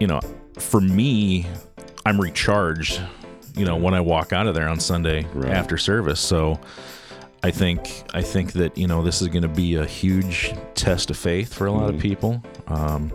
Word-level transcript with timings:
you 0.00 0.06
know, 0.06 0.20
for 0.58 0.80
me, 0.80 1.46
I'm 2.04 2.20
recharged, 2.20 3.00
you 3.56 3.64
know, 3.64 3.76
when 3.76 3.94
I 3.94 4.00
walk 4.00 4.32
out 4.32 4.46
of 4.46 4.54
there 4.54 4.68
on 4.68 4.78
Sunday 4.80 5.26
Right. 5.34 5.52
after 5.52 5.76
service. 5.78 6.20
So 6.20 6.58
I 7.42 7.50
think 7.50 8.02
I 8.14 8.22
think 8.22 8.52
that 8.52 8.76
you 8.76 8.86
know 8.88 9.02
this 9.02 9.22
is 9.22 9.28
going 9.28 9.42
to 9.42 9.48
be 9.48 9.76
a 9.76 9.84
huge 9.84 10.52
test 10.74 11.10
of 11.10 11.16
faith 11.16 11.52
for 11.54 11.66
a 11.66 11.72
lot 11.72 11.92
of 11.94 12.00
people, 12.00 12.42
um, 12.66 13.12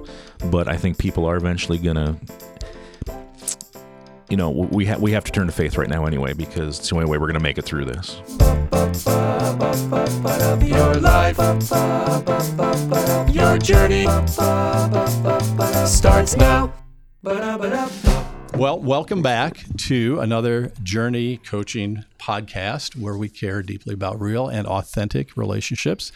but 0.50 0.68
I 0.68 0.78
think 0.78 0.98
people 0.98 1.26
are 1.26 1.36
eventually 1.36 1.78
going 1.78 1.98
to, 1.98 2.16
you 4.30 4.38
know, 4.38 4.50
we 4.52 4.86
ha- 4.86 4.98
we 5.00 5.12
have 5.12 5.24
to 5.26 5.32
turn 5.32 5.48
to 5.48 5.52
faith 5.52 5.78
right 5.78 5.90
now 5.90 6.06
anyway 6.06 6.34
because 6.34 6.80
it's 6.80 6.90
the 6.90 6.96
only 6.96 7.08
way 7.10 7.18
we're 7.18 7.28
going 7.28 7.34
to 7.34 7.44
make 7.44 7.58
it 7.58 7.66
through 7.66 7.86
this. 7.86 8.22
Your 10.64 10.94
life, 10.96 11.38
your 13.34 13.58
journey 13.58 14.06
starts 15.86 16.38
now. 16.38 16.71
Well, 17.24 18.80
welcome 18.82 19.22
back 19.22 19.64
to 19.78 20.20
another 20.20 20.72
Journey 20.82 21.38
Coaching 21.38 22.04
podcast 22.20 22.96
where 23.00 23.16
we 23.16 23.30
care 23.30 23.62
deeply 23.62 23.94
about 23.94 24.20
real 24.20 24.48
and 24.48 24.66
authentic 24.66 25.38
relationships. 25.38 26.12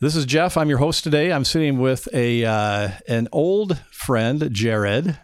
This 0.00 0.16
is 0.16 0.26
Jeff. 0.26 0.56
I'm 0.56 0.68
your 0.68 0.78
host 0.78 1.04
today. 1.04 1.32
I'm 1.32 1.44
sitting 1.44 1.78
with 1.78 2.08
a 2.12 2.44
uh, 2.44 2.88
an 3.06 3.28
old 3.30 3.78
friend, 3.92 4.48
Jared. 4.52 5.16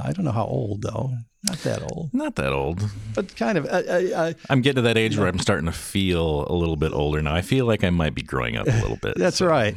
I 0.00 0.12
don't 0.12 0.24
know 0.24 0.30
how 0.32 0.46
old 0.46 0.82
though. 0.82 1.10
Not 1.48 1.58
that 1.58 1.82
old, 1.92 2.10
Not 2.12 2.36
that 2.36 2.52
old. 2.52 2.88
but 3.16 3.34
kind 3.36 3.58
of. 3.58 3.66
Uh, 3.66 4.34
I'm 4.48 4.60
getting 4.62 4.76
to 4.76 4.82
that 4.82 4.96
age 4.98 5.16
where 5.18 5.26
I'm 5.26 5.38
starting 5.40 5.66
to 5.66 5.72
feel 5.72 6.46
a 6.48 6.54
little 6.54 6.76
bit 6.76 6.92
older 6.92 7.20
now. 7.22 7.34
I 7.34 7.42
feel 7.42 7.66
like 7.66 7.82
I 7.82 7.90
might 7.90 8.14
be 8.14 8.22
growing 8.22 8.56
up 8.56 8.68
a 8.68 8.70
little 8.70 8.98
bit. 9.02 9.14
That's 9.16 9.38
so- 9.38 9.46
right. 9.48 9.74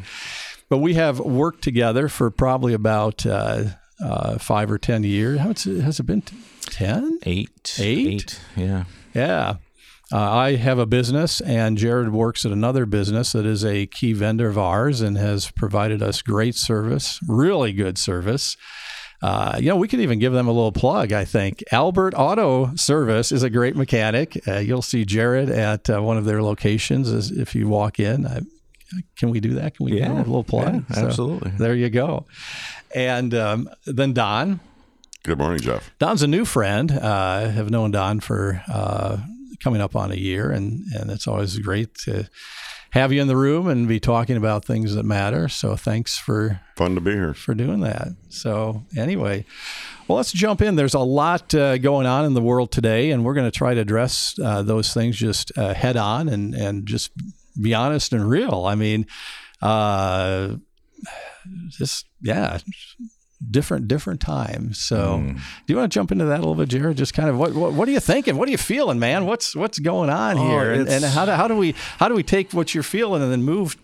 But 0.69 0.77
we 0.77 0.93
have 0.93 1.19
worked 1.19 1.63
together 1.63 2.07
for 2.07 2.29
probably 2.31 2.73
about 2.73 3.25
uh, 3.25 3.63
uh, 4.03 4.37
five 4.37 4.71
or 4.71 4.77
ten 4.77 5.03
years. 5.03 5.39
How 5.39 5.49
it's, 5.51 5.63
has 5.65 5.99
it 5.99 6.03
been? 6.03 6.23
Ten? 6.67 7.19
Eight. 7.25 7.75
Eight? 7.79 8.39
Yeah. 8.55 8.85
Yeah. 9.13 9.55
Uh, 10.13 10.19
I 10.19 10.55
have 10.57 10.77
a 10.77 10.85
business, 10.85 11.39
and 11.41 11.77
Jared 11.77 12.11
works 12.11 12.45
at 12.45 12.51
another 12.51 12.85
business 12.85 13.31
that 13.31 13.45
is 13.45 13.63
a 13.63 13.85
key 13.85 14.11
vendor 14.11 14.49
of 14.49 14.57
ours 14.57 14.99
and 14.99 15.17
has 15.17 15.49
provided 15.51 16.01
us 16.03 16.21
great 16.21 16.55
service, 16.55 17.17
really 17.29 17.71
good 17.71 17.97
service. 17.97 18.57
Uh, 19.23 19.55
you 19.59 19.69
know, 19.69 19.75
we 19.77 19.87
could 19.87 19.99
even 20.01 20.19
give 20.19 20.33
them 20.33 20.47
a 20.47 20.51
little 20.51 20.71
plug, 20.73 21.13
I 21.13 21.23
think. 21.23 21.63
Albert 21.71 22.13
Auto 22.17 22.75
Service 22.75 23.31
is 23.31 23.43
a 23.43 23.49
great 23.49 23.75
mechanic. 23.77 24.37
Uh, 24.47 24.57
you'll 24.57 24.81
see 24.81 25.05
Jared 25.05 25.49
at 25.49 25.89
uh, 25.89 26.01
one 26.01 26.17
of 26.17 26.25
their 26.25 26.41
locations 26.43 27.07
as 27.09 27.31
if 27.31 27.53
you 27.55 27.67
walk 27.69 27.99
in. 27.99 28.25
I, 28.27 28.41
can 29.15 29.29
we 29.29 29.39
do 29.39 29.53
that? 29.53 29.77
Can 29.77 29.85
we 29.85 29.91
give 29.91 29.99
Yeah. 30.01 30.07
them 30.09 30.17
a 30.17 30.21
little 30.21 30.43
plug? 30.43 30.83
Yeah, 30.89 30.95
So, 30.95 31.05
absolutely. 31.05 31.51
there 31.51 31.75
you 31.75 31.89
go. 31.89 32.25
And 32.95 33.33
um, 33.33 33.69
then 33.85 34.13
Don. 34.13 34.59
Good 35.23 35.37
morning, 35.37 35.59
Jeff. 35.59 35.91
Don's 35.99 36.23
a 36.23 36.27
new 36.27 36.45
friend. 36.45 36.91
Uh, 36.91 37.43
I 37.45 37.47
have 37.49 37.69
known 37.69 37.91
Don 37.91 38.19
for 38.19 38.61
uh, 38.67 39.17
coming 39.63 39.79
up 39.81 39.95
on 39.95 40.11
a 40.11 40.15
year, 40.15 40.51
and, 40.51 40.83
and 40.93 41.11
it's 41.11 41.27
always 41.27 41.59
great 41.59 41.93
to 41.99 42.27
have 42.91 43.13
you 43.13 43.21
in 43.21 43.27
the 43.27 43.37
room 43.37 43.67
and 43.67 43.87
be 43.87 43.99
talking 43.99 44.35
about 44.35 44.65
things 44.65 44.95
that 44.95 45.03
matter. 45.03 45.47
So 45.47 45.75
thanks 45.75 46.17
for 46.17 46.59
Fun 46.75 46.95
to 46.95 47.01
be 47.01 47.11
here. 47.11 47.33
for 47.33 47.53
doing 47.53 47.81
that. 47.81 48.09
So 48.29 48.83
anyway, 48.97 49.45
well, 50.07 50.17
let's 50.17 50.31
jump 50.31 50.61
in. 50.61 50.75
There's 50.75 50.95
a 50.95 50.99
lot 50.99 51.53
uh, 51.53 51.77
going 51.77 52.05
on 52.07 52.25
in 52.25 52.33
the 52.33 52.41
world 52.41 52.71
today, 52.71 53.11
and 53.11 53.23
we're 53.23 53.35
going 53.35 53.49
to 53.49 53.57
try 53.57 53.73
to 53.75 53.79
address 53.81 54.37
uh, 54.43 54.63
those 54.63 54.93
things 54.93 55.15
just 55.15 55.57
uh, 55.57 55.73
head 55.73 55.95
on 55.95 56.27
and 56.27 56.53
and 56.53 56.85
just 56.85 57.11
be 57.61 57.73
honest 57.73 58.11
and 58.11 58.29
real. 58.29 58.65
I 58.65 58.75
mean, 58.75 59.05
uh, 59.61 60.55
just 61.69 62.05
yeah. 62.21 62.59
Different, 63.49 63.87
different 63.87 64.21
times. 64.21 64.77
So, 64.77 65.17
Mm. 65.17 65.35
do 65.35 65.41
you 65.73 65.75
want 65.75 65.91
to 65.91 65.95
jump 65.99 66.11
into 66.11 66.25
that 66.25 66.35
a 66.35 66.41
little 66.41 66.53
bit, 66.53 66.69
Jared? 66.69 66.95
Just 66.95 67.15
kind 67.15 67.27
of 67.27 67.39
what, 67.39 67.55
what, 67.55 67.73
what 67.73 67.87
are 67.87 67.91
you 67.91 67.99
thinking? 67.99 68.37
What 68.37 68.47
are 68.47 68.51
you 68.51 68.57
feeling, 68.59 68.99
man? 68.99 69.25
What's, 69.25 69.55
what's 69.55 69.79
going 69.79 70.11
on 70.11 70.37
Oh, 70.37 70.47
here? 70.47 70.71
And, 70.73 70.87
and 70.87 71.03
how 71.03 71.25
do, 71.25 71.31
how 71.31 71.47
do 71.47 71.55
we, 71.55 71.73
how 71.97 72.07
do 72.07 72.13
we 72.13 72.21
take 72.21 72.53
what 72.53 72.75
you're 72.75 72.83
feeling 72.83 73.23
and 73.23 73.31
then 73.31 73.41
move 73.41 73.77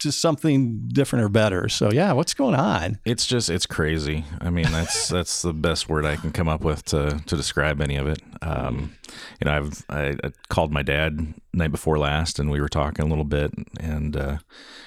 to 0.00 0.12
something 0.12 0.88
different 0.88 1.24
or 1.24 1.28
better. 1.28 1.68
So 1.68 1.90
yeah, 1.90 2.12
what's 2.12 2.34
going 2.34 2.54
on? 2.54 2.98
It's 3.04 3.26
just 3.26 3.48
it's 3.48 3.66
crazy. 3.66 4.24
I 4.40 4.50
mean, 4.50 4.70
that's 4.70 5.08
that's 5.16 5.42
the 5.42 5.52
best 5.54 5.88
word 5.88 6.04
I 6.04 6.16
can 6.16 6.30
come 6.32 6.48
up 6.48 6.62
with 6.62 6.84
to 6.86 7.20
to 7.26 7.36
describe 7.36 7.80
any 7.80 7.96
of 7.96 8.06
it. 8.06 8.20
Um, 8.42 8.94
you 9.40 9.46
know, 9.46 9.56
I've 9.56 9.84
I, 9.88 10.08
I 10.22 10.32
called 10.48 10.72
my 10.72 10.82
dad 10.82 11.34
night 11.52 11.70
before 11.70 11.98
last, 11.98 12.38
and 12.38 12.50
we 12.50 12.60
were 12.60 12.68
talking 12.68 13.04
a 13.04 13.08
little 13.08 13.24
bit, 13.24 13.52
and 13.80 14.16
uh, 14.16 14.38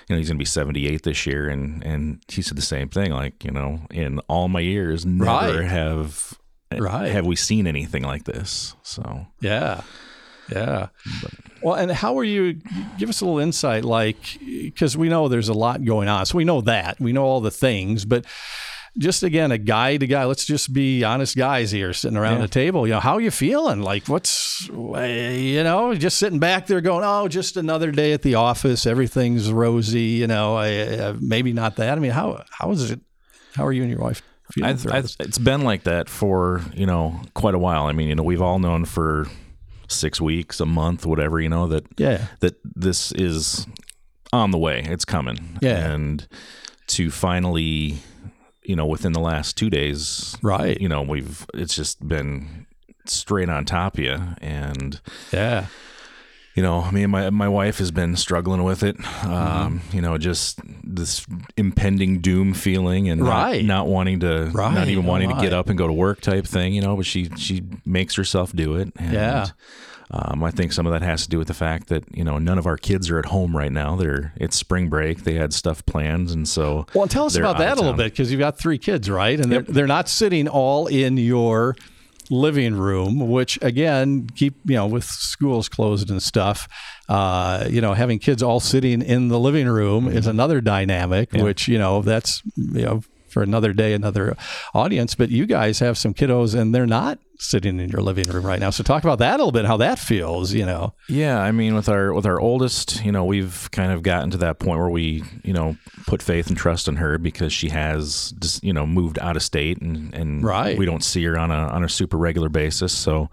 you 0.07 0.15
know 0.15 0.17
he's 0.17 0.27
gonna 0.27 0.37
be 0.37 0.45
seventy 0.45 0.87
eight 0.87 1.03
this 1.03 1.25
year, 1.25 1.47
and 1.49 1.83
and 1.83 2.21
he 2.27 2.41
said 2.41 2.57
the 2.57 2.61
same 2.61 2.89
thing. 2.89 3.11
Like 3.11 3.43
you 3.43 3.51
know, 3.51 3.81
in 3.91 4.19
all 4.27 4.47
my 4.47 4.59
years, 4.59 5.05
never 5.05 5.59
Right. 5.59 5.65
have 5.65 6.33
Right. 6.77 7.11
have 7.11 7.25
we 7.25 7.35
seen 7.37 7.65
anything 7.65 8.03
like 8.03 8.25
this. 8.25 8.75
So 8.83 9.27
Yeah. 9.39 9.81
Yeah. 10.51 10.87
Well, 11.61 11.75
and 11.75 11.91
how 11.91 12.17
are 12.19 12.23
you? 12.23 12.59
Give 12.97 13.09
us 13.09 13.21
a 13.21 13.25
little 13.25 13.39
insight, 13.39 13.83
like, 13.83 14.17
because 14.39 14.95
we 14.95 15.09
know 15.09 15.27
there's 15.27 15.49
a 15.49 15.53
lot 15.53 15.83
going 15.83 16.07
on. 16.07 16.25
So 16.25 16.37
we 16.37 16.45
know 16.45 16.61
that. 16.61 16.99
We 16.99 17.11
know 17.13 17.23
all 17.25 17.41
the 17.41 17.51
things, 17.51 18.05
but 18.05 18.25
just 18.97 19.21
again, 19.23 19.51
a 19.51 19.57
guy 19.57 19.97
to 19.97 20.07
guy, 20.07 20.25
let's 20.25 20.45
just 20.45 20.73
be 20.73 21.03
honest 21.03 21.35
guys 21.35 21.69
here 21.71 21.93
sitting 21.93 22.17
around 22.17 22.37
Yeah. 22.37 22.41
the 22.43 22.47
table. 22.47 22.87
You 22.87 22.93
know, 22.93 22.99
how 22.99 23.13
are 23.15 23.21
you 23.21 23.29
feeling? 23.31 23.81
Like, 23.81 24.07
what's, 24.07 24.67
you 24.69 25.63
know, 25.63 25.93
just 25.95 26.17
sitting 26.17 26.39
back 26.39 26.65
there 26.67 26.81
going, 26.81 27.03
oh, 27.05 27.27
just 27.27 27.57
another 27.57 27.91
day 27.91 28.13
at 28.13 28.21
the 28.23 28.35
office. 28.35 28.87
Everything's 28.87 29.51
rosy, 29.51 30.01
you 30.01 30.25
know, 30.27 30.55
I, 30.55 30.77
uh, 30.97 31.15
maybe 31.19 31.53
not 31.53 31.75
that. 31.75 31.95
I 31.97 31.99
mean, 32.01 32.11
how, 32.11 32.43
how 32.49 32.71
is 32.71 32.89
it? 32.91 32.99
How 33.55 33.65
are 33.65 33.71
you 33.71 33.81
and 33.83 33.91
your 33.91 33.99
wife? 34.01 34.21
I, 34.63 34.69
I, 34.69 35.03
it's 35.19 35.37
been 35.37 35.61
like 35.63 35.83
that 35.83 36.07
for 36.07 36.61
you 36.73 36.85
know 36.85 37.19
quite 37.33 37.53
a 37.53 37.59
while. 37.59 37.85
I 37.87 37.91
mean, 37.91 38.07
you 38.07 38.15
know, 38.15 38.23
we've 38.23 38.41
all 38.41 38.59
known 38.59 38.85
for 38.85 39.27
six 39.87 40.19
weeks, 40.21 40.59
a 40.59 40.65
month, 40.65 41.05
whatever. 41.05 41.39
You 41.39 41.49
know 41.49 41.67
that 41.67 41.85
yeah. 41.97 42.27
that 42.39 42.55
this 42.63 43.11
is 43.13 43.67
on 44.33 44.51
the 44.51 44.57
way. 44.57 44.83
It's 44.85 45.05
coming. 45.05 45.57
Yeah. 45.61 45.91
and 45.91 46.27
to 46.87 47.11
finally, 47.11 47.97
you 48.63 48.75
know, 48.75 48.85
within 48.85 49.13
the 49.13 49.19
last 49.19 49.57
two 49.57 49.69
days, 49.69 50.35
Right. 50.41 50.79
You 50.79 50.89
know, 50.89 51.01
we've 51.01 51.45
it's 51.53 51.75
just 51.75 52.05
been 52.07 52.65
straight 53.05 53.49
on 53.49 53.65
top 53.65 53.97
of 53.97 54.03
you, 54.03 54.17
and 54.41 54.99
Yeah. 55.31 55.67
You 56.57 56.63
know, 56.63 56.89
me 56.91 57.03
and 57.03 57.11
my 57.11 57.29
my 57.29 57.47
wife 57.47 57.77
has 57.77 57.91
been 57.91 58.15
struggling 58.15 58.63
with 58.63 58.81
it. 58.81 58.97
Mm-hmm. 58.97 59.31
Um, 59.33 59.81
you 59.93 60.01
know, 60.01 60.17
just 60.17 60.59
this 60.83 61.25
impending 61.55 62.19
doom 62.19 62.53
feeling, 62.55 63.07
and 63.09 63.21
not- 63.21 63.29
Right. 63.29 63.63
not, 63.63 63.87
wanting 63.87 64.21
to, 64.21 64.49
Right. 64.51 64.73
not 64.73 64.87
even 64.87 65.05
wanting 65.05 65.29
to 65.29 65.39
get 65.39 65.53
up 65.53 65.69
and 65.69 65.77
go 65.77 65.85
to 65.85 65.93
work 65.93 66.19
type 66.19 66.47
thing. 66.47 66.73
You 66.73 66.81
know, 66.81 66.95
but 66.97 67.05
she 67.05 67.29
she 67.37 67.61
makes 67.85 68.15
herself 68.15 68.51
do 68.53 68.75
it. 68.75 68.91
And, 68.97 69.13
Yeah. 69.13 69.45
Um, 70.09 70.41
I 70.41 70.51
think 70.51 70.71
some 70.71 70.85
of 70.87 70.93
that 70.93 71.01
has 71.01 71.23
to 71.23 71.29
do 71.29 71.37
with 71.37 71.49
the 71.49 71.53
fact 71.53 71.89
that 71.89 72.05
you 72.15 72.23
know 72.23 72.37
none 72.39 72.57
of 72.57 72.65
our 72.65 72.77
kids 72.77 73.09
are 73.11 73.19
at 73.19 73.25
home 73.25 73.55
right 73.55 73.71
now. 73.71 73.95
They're 73.97 74.33
it's 74.37 74.55
spring 74.55 74.87
break. 74.89 75.25
They 75.25 75.33
had 75.33 75.53
stuff 75.53 75.85
planned, 75.85 76.29
and 76.29 76.47
so 76.47 76.87
Well, 76.95 77.07
tell 77.07 77.25
us 77.25 77.35
about 77.35 77.57
that 77.57 77.77
a 77.77 77.81
little 77.81 77.93
bit 77.93 78.13
because 78.13 78.31
you've 78.31 78.39
got 78.39 78.57
three 78.57 78.77
kids, 78.77 79.09
right? 79.09 79.37
And 79.39 79.51
they're, 79.51 79.61
they're 79.63 79.85
not 79.85 80.07
sitting 80.07 80.47
all 80.47 80.87
in 80.87 81.17
your 81.17 81.75
living 82.29 82.75
room, 82.75 83.29
which 83.29 83.57
again, 83.61 84.27
keep, 84.35 84.55
you 84.65 84.75
know, 84.75 84.87
with 84.87 85.03
schools 85.03 85.69
closed 85.69 86.09
and 86.09 86.21
stuff, 86.21 86.67
uh, 87.09 87.65
you 87.69 87.81
know, 87.81 87.93
having 87.93 88.19
kids 88.19 88.43
all 88.43 88.59
sitting 88.59 89.01
in 89.01 89.29
the 89.29 89.39
living 89.39 89.67
room 89.67 90.07
is 90.07 90.27
another 90.27 90.61
dynamic, 90.61 91.33
which, 91.43 91.67
you 91.67 91.77
know, 91.77 92.01
that's, 92.01 92.41
you 92.55 92.81
know, 92.83 93.01
for 93.29 93.43
another 93.43 93.73
day, 93.73 93.93
another 93.93 94.35
audience. 94.73 95.15
But 95.15 95.29
you 95.29 95.45
guys 95.45 95.79
have 95.79 95.97
some 95.97 96.13
kiddos 96.13 96.59
and 96.59 96.73
they're 96.73 96.85
not 96.87 97.19
sitting 97.39 97.79
in 97.79 97.89
your 97.89 98.01
living 98.01 98.27
room 98.29 98.45
right 98.45 98.59
now. 98.59 98.69
So 98.69 98.83
talk 98.83 99.03
about 99.03 99.19
that 99.19 99.35
a 99.35 99.37
little 99.37 99.51
bit, 99.51 99.65
how 99.65 99.77
that 99.77 99.99
feels, 99.99 100.53
you 100.53 100.65
know. 100.65 100.93
Yeah, 101.07 101.39
I 101.41 101.51
mean, 101.51 101.75
with 101.75 101.89
our 101.89 102.13
with 102.13 102.25
our 102.25 102.39
oldest, 102.39 103.03
you 103.05 103.11
know, 103.11 103.23
we've 103.25 103.69
kind 103.71 103.91
of 103.91 104.03
gotten 104.03 104.31
to 104.31 104.37
that 104.37 104.59
point 104.59 104.79
where 104.79 104.89
we, 104.89 105.23
you 105.43 105.53
know, 105.53 105.77
put 106.05 106.21
faith 106.21 106.47
and 106.47 106.57
trust 106.57 106.87
in 106.87 106.95
her 106.97 107.17
because 107.17 107.53
she 107.53 107.69
has, 107.69 108.33
just, 108.39 108.63
you 108.63 108.73
know, 108.73 108.85
moved 108.85 109.19
out 109.19 109.35
of 109.35 109.43
state 109.43 109.81
and 109.81 110.13
and 110.13 110.43
Right. 110.43 110.77
we 110.77 110.85
don't 110.85 111.03
see 111.03 111.23
her 111.25 111.37
on 111.37 111.51
a 111.51 111.55
on 111.67 111.83
a 111.83 111.89
super 111.89 112.17
regular 112.17 112.49
basis. 112.49 112.93
So 112.93 113.29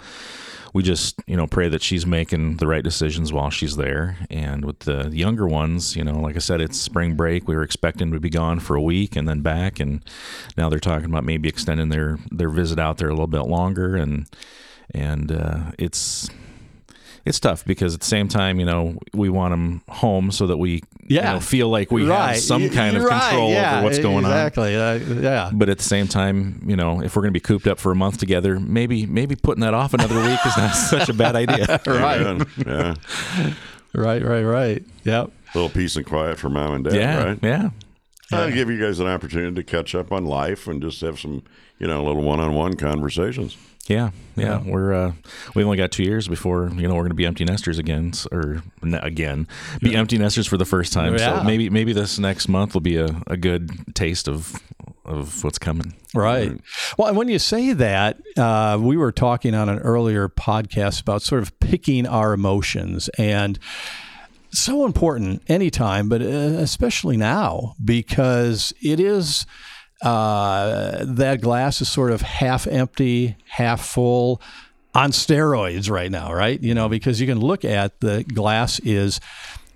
we 0.75 0.83
just, 0.83 1.23
you 1.27 1.37
know, 1.37 1.47
pray 1.47 1.69
that 1.69 1.83
she's 1.83 2.05
making 2.05 2.57
the 2.57 2.67
right 2.67 2.83
decisions 2.83 3.33
while 3.33 3.49
she's 3.49 3.77
there. 3.77 4.19
And 4.29 4.65
with 4.65 4.81
the 4.81 5.09
younger 5.11 5.47
ones, 5.47 5.95
you 5.95 6.03
know, 6.03 6.19
like 6.19 6.35
I 6.35 6.41
said, 6.41 6.61
it's 6.61 6.79
spring 6.79 7.15
break. 7.15 7.47
We 7.47 7.55
were 7.55 7.63
expecting 7.63 8.11
to 8.11 8.19
be 8.19 8.29
gone 8.29 8.59
for 8.59 8.75
a 8.75 8.83
week 8.83 9.15
and 9.15 9.29
then 9.29 9.41
back, 9.41 9.79
and 9.79 10.03
now 10.57 10.69
they're 10.69 10.81
talking 10.81 11.07
about 11.07 11.25
maybe 11.25 11.49
extending 11.49 11.89
their 11.89 12.19
their 12.31 12.51
visit 12.51 12.81
out 12.81 12.99
there 12.99 13.09
a 13.09 13.13
little 13.13 13.29
bit 13.29 13.43
longer, 13.43 13.95
and 13.95 14.27
and 14.93 15.31
uh, 15.31 15.71
it's 15.79 16.29
it's 17.25 17.41
tough 17.41 17.65
because 17.65 17.95
at 17.95 18.01
the 18.01 18.07
same 18.07 18.29
time, 18.29 18.61
you 18.61 18.67
know, 18.67 18.99
we 19.15 19.29
want 19.31 19.53
them 19.53 19.81
home 19.89 20.31
so 20.31 20.47
that 20.47 20.59
we 20.59 20.83
you 21.07 21.21
know, 21.21 21.41
feel 21.41 21.69
like 21.69 21.91
we 21.91 22.07
have 22.07 22.37
some 22.39 22.63
Y- 22.63 22.69
kind 22.69 22.97
of 22.97 23.05
right, 23.05 23.23
control 23.23 23.51
yeah, 23.51 23.77
over 23.77 23.85
what's 23.85 23.99
going 23.99 24.25
on. 24.25 24.31
exactly. 24.31 24.77
Uh, 24.77 24.95
yeah. 25.21 25.51
But 25.53 25.69
at 25.69 25.79
the 25.79 25.85
same 25.85 26.07
time, 26.09 26.63
you 26.67 26.77
know, 26.77 27.01
if 27.03 27.15
we're 27.17 27.23
going 27.23 27.33
to 27.33 27.39
be 27.39 27.41
cooped 27.41 27.67
up 27.67 27.79
for 27.79 27.93
a 27.93 27.95
month 27.97 28.19
together, 28.19 28.59
maybe 28.61 29.07
maybe 29.07 29.37
putting 29.37 29.63
that 29.63 29.75
off 29.75 29.95
another 29.95 30.17
week 30.17 30.39
is 30.47 30.57
not 30.57 30.71
such 30.75 31.09
a 31.09 31.15
bad 31.15 31.37
idea. 31.37 31.81
Right. 31.87 32.21
Amen. 32.21 32.47
Yeah. 32.67 32.95
Right, 33.95 34.23
right, 34.25 34.43
right. 34.43 34.83
Yep. 35.05 35.27
A 35.55 35.59
little 35.59 35.71
peace 35.71 35.97
and 35.97 36.05
quiet 36.05 36.39
for 36.39 36.49
mom 36.49 36.75
and 36.75 36.85
dad, 36.85 36.95
Yeah, 36.95 37.25
right? 37.25 37.39
yeah. 37.43 37.71
I'll 38.33 38.51
give 38.51 38.69
you 38.69 38.81
guys 38.81 38.99
an 38.99 39.07
opportunity 39.07 39.55
to 39.55 39.63
catch 39.63 39.95
up 39.95 40.11
on 40.11 40.25
life 40.27 40.67
and 40.67 40.83
just 40.83 41.01
have 41.03 41.21
some, 41.21 41.43
you 41.79 41.87
know, 41.87 42.03
little 42.03 42.23
one-on-one 42.23 42.75
conversations. 42.75 43.57
Yeah, 43.87 44.11
yeah, 44.35 44.63
we're 44.65 44.95
uh, 44.95 45.13
we 45.55 45.63
only 45.63 45.77
got 45.77 45.93
two 45.93 46.05
years 46.05 46.27
before 46.27 46.71
you 46.75 46.89
know 46.89 46.95
we're 46.95 47.03
going 47.03 47.11
to 47.11 47.15
be 47.15 47.27
empty 47.27 47.45
nesters 47.45 47.79
again, 47.79 48.13
or 48.33 48.63
again 48.83 49.47
be 49.81 49.95
empty 49.95 50.17
nesters 50.17 50.47
for 50.47 50.57
the 50.57 50.65
first 50.65 50.95
time. 50.95 51.13
Yeah. 51.13 51.41
So 51.41 51.45
maybe 51.45 51.69
maybe 51.69 51.93
this 51.93 52.19
next 52.19 52.49
month 52.49 52.73
will 52.73 52.81
be 52.81 52.97
a, 52.97 53.09
a 53.27 53.37
good 53.37 53.95
taste 53.95 54.27
of 54.27 54.59
of 55.05 55.45
what's 55.45 55.59
coming. 55.59 55.95
Right. 56.15 56.59
Well, 56.97 57.09
and 57.09 57.17
when 57.17 57.29
you 57.29 57.39
say 57.39 57.75
that, 57.75 58.19
uh, 58.39 58.79
we 58.81 58.97
were 58.97 59.13
talking 59.13 59.55
on 59.55 59.69
an 59.69 59.81
earlier 59.81 60.29
podcast 60.29 61.03
about 61.03 61.21
sort 61.21 61.43
of 61.43 61.59
picking 61.61 62.07
our 62.07 62.33
emotions 62.33 63.11
and 63.19 63.59
so 64.51 64.87
important 64.87 65.43
anytime, 65.49 66.09
but 66.09 66.23
uh, 66.23 66.25
especially 66.25 67.17
now 67.17 67.75
because 67.85 68.73
it 68.81 69.01
is 69.01 69.47
uh, 70.03 71.05
that 71.05 71.41
glass 71.41 71.81
is 71.81 71.89
sort 71.89 72.11
of 72.11 72.23
half 72.23 72.67
empty, 72.67 73.37
half 73.47 73.85
full 73.85 74.41
on 74.95 75.11
steroids 75.11 75.91
right 75.91 76.11
now, 76.11 76.33
right? 76.33 76.63
You 76.63 76.75
know, 76.75 76.89
because 76.89 77.21
you 77.21 77.27
can 77.27 77.41
look 77.41 77.65
at 77.65 78.01
the 78.01 78.25
glass 78.25 78.79
is 78.81 79.21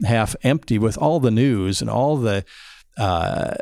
half 0.04 0.36
empty 0.42 0.78
with 0.78 0.96
all 0.98 1.20
the 1.20 1.30
news 1.30 1.80
and 1.80 1.90
all 1.90 2.16
the 2.16 2.44
uh, 2.98 3.54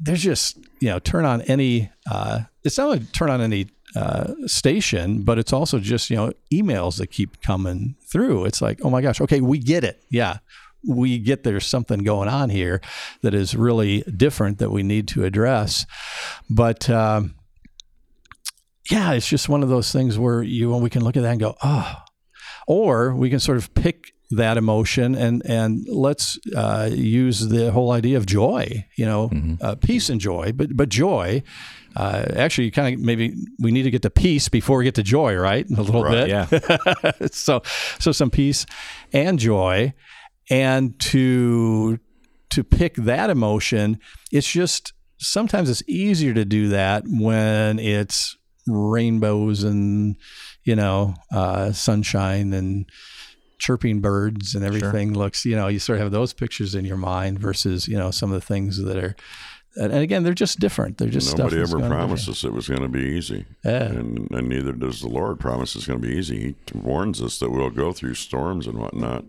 there's 0.00 0.22
just 0.22 0.58
you 0.80 0.88
know 0.88 0.98
turn 0.98 1.24
on 1.24 1.42
any 1.42 1.90
uh, 2.10 2.40
it's 2.62 2.78
not 2.78 2.84
only 2.84 3.00
turn 3.12 3.30
on 3.30 3.40
any 3.40 3.68
uh, 3.96 4.32
station 4.46 5.22
but 5.22 5.38
it's 5.38 5.52
also 5.52 5.78
just 5.78 6.10
you 6.10 6.16
know 6.16 6.32
emails 6.52 6.98
that 6.98 7.08
keep 7.08 7.40
coming 7.42 7.94
through. 8.10 8.44
It's 8.44 8.60
like 8.60 8.80
oh 8.82 8.90
my 8.90 9.00
gosh 9.00 9.20
okay 9.20 9.40
we 9.40 9.58
get 9.58 9.84
it. 9.84 10.02
Yeah 10.10 10.38
we 10.88 11.18
get 11.18 11.42
there's 11.44 11.66
something 11.66 12.00
going 12.00 12.28
on 12.28 12.50
here 12.50 12.80
that 13.22 13.34
is 13.34 13.54
really 13.56 14.02
different 14.16 14.58
that 14.58 14.70
we 14.70 14.82
need 14.82 15.08
to 15.08 15.24
address. 15.24 15.86
But 16.50 16.88
um, 16.90 17.34
yeah 18.90 19.12
it's 19.12 19.28
just 19.28 19.48
one 19.48 19.62
of 19.62 19.68
those 19.68 19.90
things 19.92 20.18
where 20.18 20.42
you 20.42 20.74
and 20.74 20.82
we 20.82 20.90
can 20.90 21.02
look 21.02 21.16
at 21.16 21.22
that 21.22 21.30
and 21.30 21.40
go 21.40 21.56
oh 21.62 21.94
or 22.66 23.14
we 23.14 23.30
can 23.30 23.40
sort 23.40 23.56
of 23.56 23.72
pick 23.74 24.12
that 24.30 24.56
emotion 24.56 25.14
and 25.14 25.42
and 25.46 25.86
let's 25.88 26.38
uh, 26.56 26.88
use 26.92 27.48
the 27.48 27.70
whole 27.72 27.92
idea 27.92 28.16
of 28.16 28.26
joy 28.26 28.84
you 28.96 29.06
know 29.06 29.30
uh, 29.60 29.74
peace 29.76 30.08
and 30.08 30.20
joy. 30.20 30.50
But 30.52 30.76
but 30.76 30.88
joy 30.88 31.42
uh, 31.96 32.24
actually 32.34 32.70
kind 32.72 32.94
of 32.94 33.00
maybe 33.00 33.34
we 33.60 33.70
need 33.70 33.84
to 33.84 33.90
get 33.90 34.02
to 34.02 34.10
peace 34.10 34.48
before 34.48 34.78
we 34.78 34.84
get 34.84 34.94
to 34.96 35.02
joy 35.02 35.34
right? 35.36 35.68
A 35.70 35.82
little 35.82 36.02
Right, 36.02 36.26
bit. 36.26 36.28
Yeah, 36.30 37.26
so 37.30 37.62
so 38.00 38.12
some 38.12 38.30
peace 38.30 38.66
and 39.12 39.38
joy 39.38 39.92
and 40.50 40.98
to 41.00 41.98
to 42.50 42.62
pick 42.62 42.94
that 42.96 43.30
emotion 43.30 43.98
it's 44.30 44.50
just 44.50 44.92
sometimes 45.18 45.70
it's 45.70 45.82
easier 45.88 46.34
to 46.34 46.44
do 46.44 46.68
that 46.68 47.04
when 47.06 47.78
it's 47.78 48.36
rainbows 48.66 49.62
and 49.62 50.16
you 50.62 50.76
know 50.76 51.14
uh, 51.32 51.72
sunshine 51.72 52.52
and 52.52 52.86
chirping 53.58 54.00
birds 54.00 54.54
and 54.54 54.64
everything 54.64 55.14
looks 55.14 55.44
you 55.44 55.56
know 55.56 55.68
you 55.68 55.78
sort 55.78 55.96
of 55.98 56.02
have 56.02 56.12
those 56.12 56.32
pictures 56.32 56.74
in 56.74 56.84
your 56.84 56.96
mind 56.96 57.38
versus 57.38 57.88
you 57.88 57.96
know 57.96 58.10
some 58.10 58.30
of 58.32 58.40
the 58.40 58.46
things 58.46 58.82
that 58.82 58.96
are 58.96 59.14
and 59.76 59.92
again 59.92 60.22
they're 60.22 60.34
just 60.34 60.60
different 60.60 60.98
they're 60.98 61.08
just 61.08 61.36
Nobody 61.36 61.60
ever 61.60 61.78
us 62.28 62.44
it 62.44 62.52
was 62.52 62.68
going 62.68 62.82
to 62.82 62.88
be 62.88 63.02
easy. 63.02 63.44
Yeah. 63.64 63.84
And, 63.84 64.30
and 64.30 64.48
neither 64.48 64.72
does 64.72 65.00
the 65.00 65.08
Lord 65.08 65.40
promise 65.40 65.74
it's 65.74 65.86
going 65.86 66.00
to 66.00 66.06
be 66.06 66.14
easy. 66.14 66.54
He 66.72 66.78
warns 66.78 67.20
us 67.20 67.38
that 67.38 67.50
we'll 67.50 67.70
go 67.70 67.92
through 67.92 68.14
storms 68.14 68.66
and 68.66 68.78
whatnot, 68.78 69.24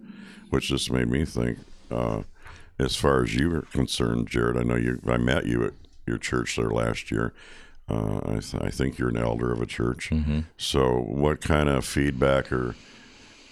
which 0.50 0.68
just 0.70 0.92
made 0.92 1.10
me 1.10 1.26
think, 1.26 1.60
uh, 1.92 2.22
as 2.80 2.96
far 2.96 3.24
as 3.24 3.36
you 3.36 3.54
are 3.56 3.62
concerned, 3.62 4.28
Jared, 4.28 4.58
I 4.58 4.64
know 4.64 4.76
you, 4.76 5.00
I 5.08 5.18
met 5.18 5.46
you 5.46 5.64
at 5.66 5.74
your 6.06 6.18
church 6.18 6.56
there 6.56 6.70
last 6.70 7.10
year. 7.12 7.34
Uh, 7.90 8.18
I, 8.26 8.40
th- 8.40 8.62
I 8.64 8.70
think 8.70 8.98
you're 8.98 9.10
an 9.10 9.18
elder 9.18 9.52
of 9.52 9.62
a 9.62 9.66
church. 9.66 10.10
So, 10.58 10.98
what 11.08 11.42
kind 11.42 11.70
of 11.70 11.86
feedback 11.86 12.52
are 12.52 12.76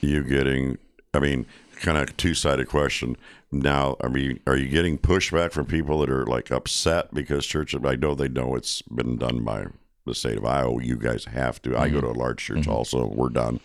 you 0.02 0.24
getting? 0.24 0.78
I 1.14 1.20
mean, 1.20 1.46
kind 1.80 1.98
of 1.98 2.16
two 2.18 2.34
sided 2.34 2.68
question. 2.68 3.16
Now, 3.52 3.96
I 4.04 4.08
mean, 4.08 4.40
are 4.48 4.58
you 4.58 4.68
getting 4.70 4.98
pushback 4.98 5.52
from 5.52 5.68
people 5.68 6.00
that 6.00 6.10
are 6.10 6.26
like 6.26 6.52
upset 6.52 7.14
because 7.14 7.46
church? 7.46 7.76
I 7.76 7.96
know 7.96 8.16
they 8.16 8.28
know 8.28 8.56
it's 8.56 8.82
been 8.82 9.18
done 9.18 9.44
by 9.44 9.68
the 10.06 10.16
state 10.16 10.38
of 10.38 10.46
Iowa. 10.46 10.84
You 10.84 10.98
guys 10.98 11.26
have 11.26 11.62
to. 11.62 11.78
I 11.78 11.90
go 11.90 12.02
to 12.02 12.08
a 12.08 12.18
large 12.18 12.40
church 12.44 12.68
also. 12.68 13.06
We're 13.06 13.30
done. 13.30 13.60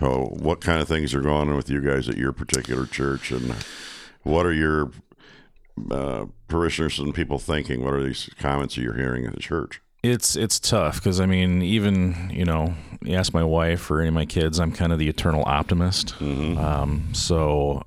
So, 0.00 0.34
what 0.38 0.60
kind 0.60 0.80
of 0.80 0.88
things 0.88 1.14
are 1.14 1.20
going 1.20 1.48
on 1.48 1.56
with 1.56 1.70
you 1.70 1.80
guys 1.80 2.08
at 2.08 2.16
your 2.16 2.32
particular 2.32 2.86
church, 2.86 3.30
and 3.30 3.54
what 4.22 4.44
are 4.46 4.52
your 4.52 4.90
uh, 5.90 6.26
parishioners 6.48 6.98
and 6.98 7.14
people 7.14 7.38
thinking? 7.38 7.84
What 7.84 7.94
are 7.94 8.02
these 8.02 8.28
comments 8.38 8.74
that 8.74 8.82
you're 8.82 8.96
hearing 8.96 9.24
at 9.26 9.34
the 9.34 9.40
church? 9.40 9.80
it's 10.02 10.36
it's 10.36 10.60
tough 10.60 10.96
because 10.96 11.18
I 11.18 11.24
mean 11.24 11.62
even 11.62 12.28
you 12.30 12.44
know 12.44 12.74
you 13.00 13.14
ask 13.16 13.32
my 13.32 13.42
wife 13.42 13.90
or 13.90 14.00
any 14.00 14.08
of 14.08 14.14
my 14.14 14.26
kids, 14.26 14.60
I'm 14.60 14.70
kind 14.70 14.92
of 14.92 14.98
the 14.98 15.08
eternal 15.08 15.42
optimist. 15.46 16.14
Um, 16.20 17.08
so 17.14 17.84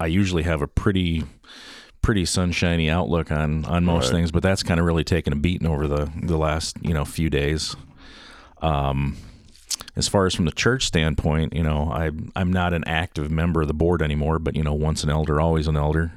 I 0.00 0.06
usually 0.06 0.42
have 0.42 0.62
a 0.62 0.66
pretty 0.66 1.22
pretty 2.02 2.24
sunshiny 2.24 2.90
outlook 2.90 3.30
on 3.30 3.64
on 3.66 3.84
most 3.84 4.06
Right. 4.06 4.14
things, 4.16 4.32
but 4.32 4.42
that's 4.42 4.64
kind 4.64 4.80
of 4.80 4.86
really 4.86 5.04
taken 5.04 5.32
a 5.32 5.36
beating 5.36 5.68
over 5.68 5.86
the 5.86 6.10
the 6.22 6.36
last 6.36 6.76
you 6.82 6.92
know 6.92 7.04
few 7.04 7.30
days. 7.30 7.76
Um, 8.60 9.16
as 9.96 10.08
far 10.08 10.26
as 10.26 10.34
from 10.34 10.44
the 10.44 10.52
church 10.52 10.86
standpoint, 10.86 11.54
you 11.54 11.62
know, 11.62 11.90
I 11.92 12.10
I'm 12.36 12.52
not 12.52 12.72
an 12.72 12.84
active 12.86 13.30
member 13.30 13.62
of 13.62 13.68
the 13.68 13.74
board 13.74 14.02
anymore, 14.02 14.38
but 14.38 14.56
you 14.56 14.62
know, 14.62 14.74
once 14.74 15.04
an 15.04 15.10
elder, 15.10 15.40
always 15.40 15.68
an 15.68 15.76
elder. 15.76 16.12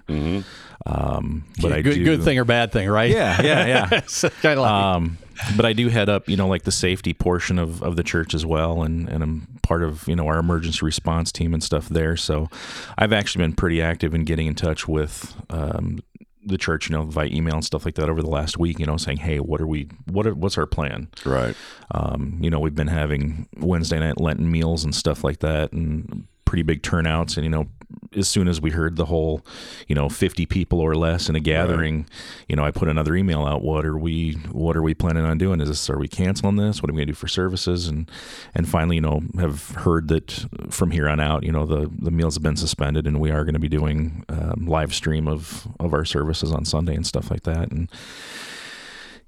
Um, 0.86 1.44
but 1.62 1.74
I 1.74 1.82
good, 1.82 1.96
do, 1.96 2.04
good 2.04 2.24
thing 2.24 2.40
or 2.40 2.46
bad 2.46 2.72
thing 2.72 2.88
right 2.88 3.12
Yeah, 3.12 3.42
yeah, 3.42 3.66
yeah. 3.66 4.02
kind 4.42 4.58
of 4.58 4.60
like 4.60 4.72
Um, 4.72 5.18
but 5.56 5.66
I 5.66 5.74
do 5.74 5.90
head 5.90 6.10
up, 6.10 6.30
you 6.30 6.38
know, 6.38 6.48
like 6.48 6.64
the 6.64 6.72
safety 6.72 7.14
portion 7.14 7.60
of, 7.60 7.84
of 7.84 7.96
the 7.96 8.04
church 8.04 8.34
as 8.34 8.46
well, 8.46 8.82
and, 8.82 9.08
and 9.08 9.22
I'm 9.22 9.48
part 9.62 9.84
of, 9.84 10.08
you 10.08 10.16
know, 10.16 10.28
our 10.28 10.40
emergency 10.40 10.84
response 10.84 11.32
team 11.32 11.54
and 11.54 11.64
stuff 11.64 11.90
there. 11.90 12.18
So 12.18 12.50
I've 12.98 13.14
actually 13.14 13.44
been 13.44 13.54
pretty 13.54 13.82
active 13.82 14.16
in 14.16 14.24
getting 14.24 14.48
in 14.48 14.56
touch 14.56 14.88
with 14.88 15.36
um, 15.50 16.00
the 16.48 16.58
church, 16.58 16.90
you 16.90 16.96
know, 16.96 17.04
via 17.04 17.28
email 17.28 17.56
and 17.56 17.66
stuff 17.66 17.86
like 17.86 17.96
that 17.96 18.10
over 18.10 18.22
the 18.22 18.30
last 18.30 18.58
week, 18.58 18.80
you 18.80 18.86
know, 18.86 18.98
saying, 18.98 19.18
hey, 19.18 19.40
what 19.40 19.62
are 19.62 19.68
we, 19.68 19.90
what 20.06 20.26
are, 20.26 20.34
what's 20.34 20.58
our 20.58 20.66
plan? 20.66 21.08
Right. 21.26 21.56
Um, 21.92 22.38
you 22.42 22.50
know, 22.50 22.60
we've 22.60 22.76
been 22.76 22.88
having 22.88 23.48
Wednesday 23.58 24.00
night 24.00 24.20
Lenten 24.20 24.50
meals 24.52 24.84
and 24.84 24.96
stuff 24.96 25.24
like 25.24 25.40
that, 25.40 25.72
and 25.72 26.28
pretty 26.48 26.64
big 26.64 26.82
turnouts. 26.82 27.36
And 27.38 27.44
you 27.44 27.50
know, 27.52 27.68
as 28.16 28.28
soon 28.28 28.48
as 28.48 28.60
we 28.62 28.72
heard 28.72 28.96
the 28.96 29.06
whole, 29.06 29.46
you 29.88 29.96
know, 29.96 30.10
fifty 30.10 30.46
people 30.46 30.80
or 30.80 30.96
less 30.96 31.30
in 31.30 31.36
a 31.36 31.40
gathering, 31.40 32.08
you 32.48 32.56
know, 32.56 32.64
I 32.64 32.72
put 32.72 32.88
another 32.88 33.16
email 33.16 33.46
out. 33.46 33.62
What 33.62 33.86
are 33.86 33.98
we? 33.98 34.34
What 34.52 34.76
are 34.78 34.82
we 34.82 34.94
planning 34.94 35.26
on 35.26 35.38
doing? 35.38 35.62
Is 35.62 35.68
this? 35.70 35.90
Are 35.90 36.00
we 36.00 36.08
canceling 36.08 36.56
this? 36.56 36.82
What 36.82 36.90
are 36.90 36.94
we 36.94 37.00
going 37.00 37.08
to 37.08 37.14
do 37.14 37.16
for 37.16 37.28
services? 37.28 37.88
And 37.88 38.10
and 38.56 38.68
finally, 38.68 38.96
you 38.96 39.02
know, 39.02 39.22
have 39.40 39.70
heard 39.72 40.08
that 40.08 40.46
from 40.70 40.92
here 40.92 41.08
on 41.10 41.20
out, 41.20 41.44
you 41.44 41.52
know, 41.52 41.66
the 41.66 41.90
the 42.00 42.12
meals 42.12 42.36
have 42.36 42.44
been 42.44 42.58
suspended, 42.58 43.06
and 43.08 43.20
we 43.20 43.30
are 43.32 43.44
going 43.44 43.54
to 43.54 43.60
be 43.60 43.70
doing 43.70 44.24
um, 44.30 44.66
live 44.68 44.94
stream 44.96 45.28
of 45.28 45.68
of 45.80 45.94
our 45.94 46.06
services 46.06 46.52
on 46.52 46.66
Sunday 46.66 46.96
and 46.96 47.06
stuff 47.06 47.30
like 47.30 47.44
that. 47.44 47.72
And 47.72 47.90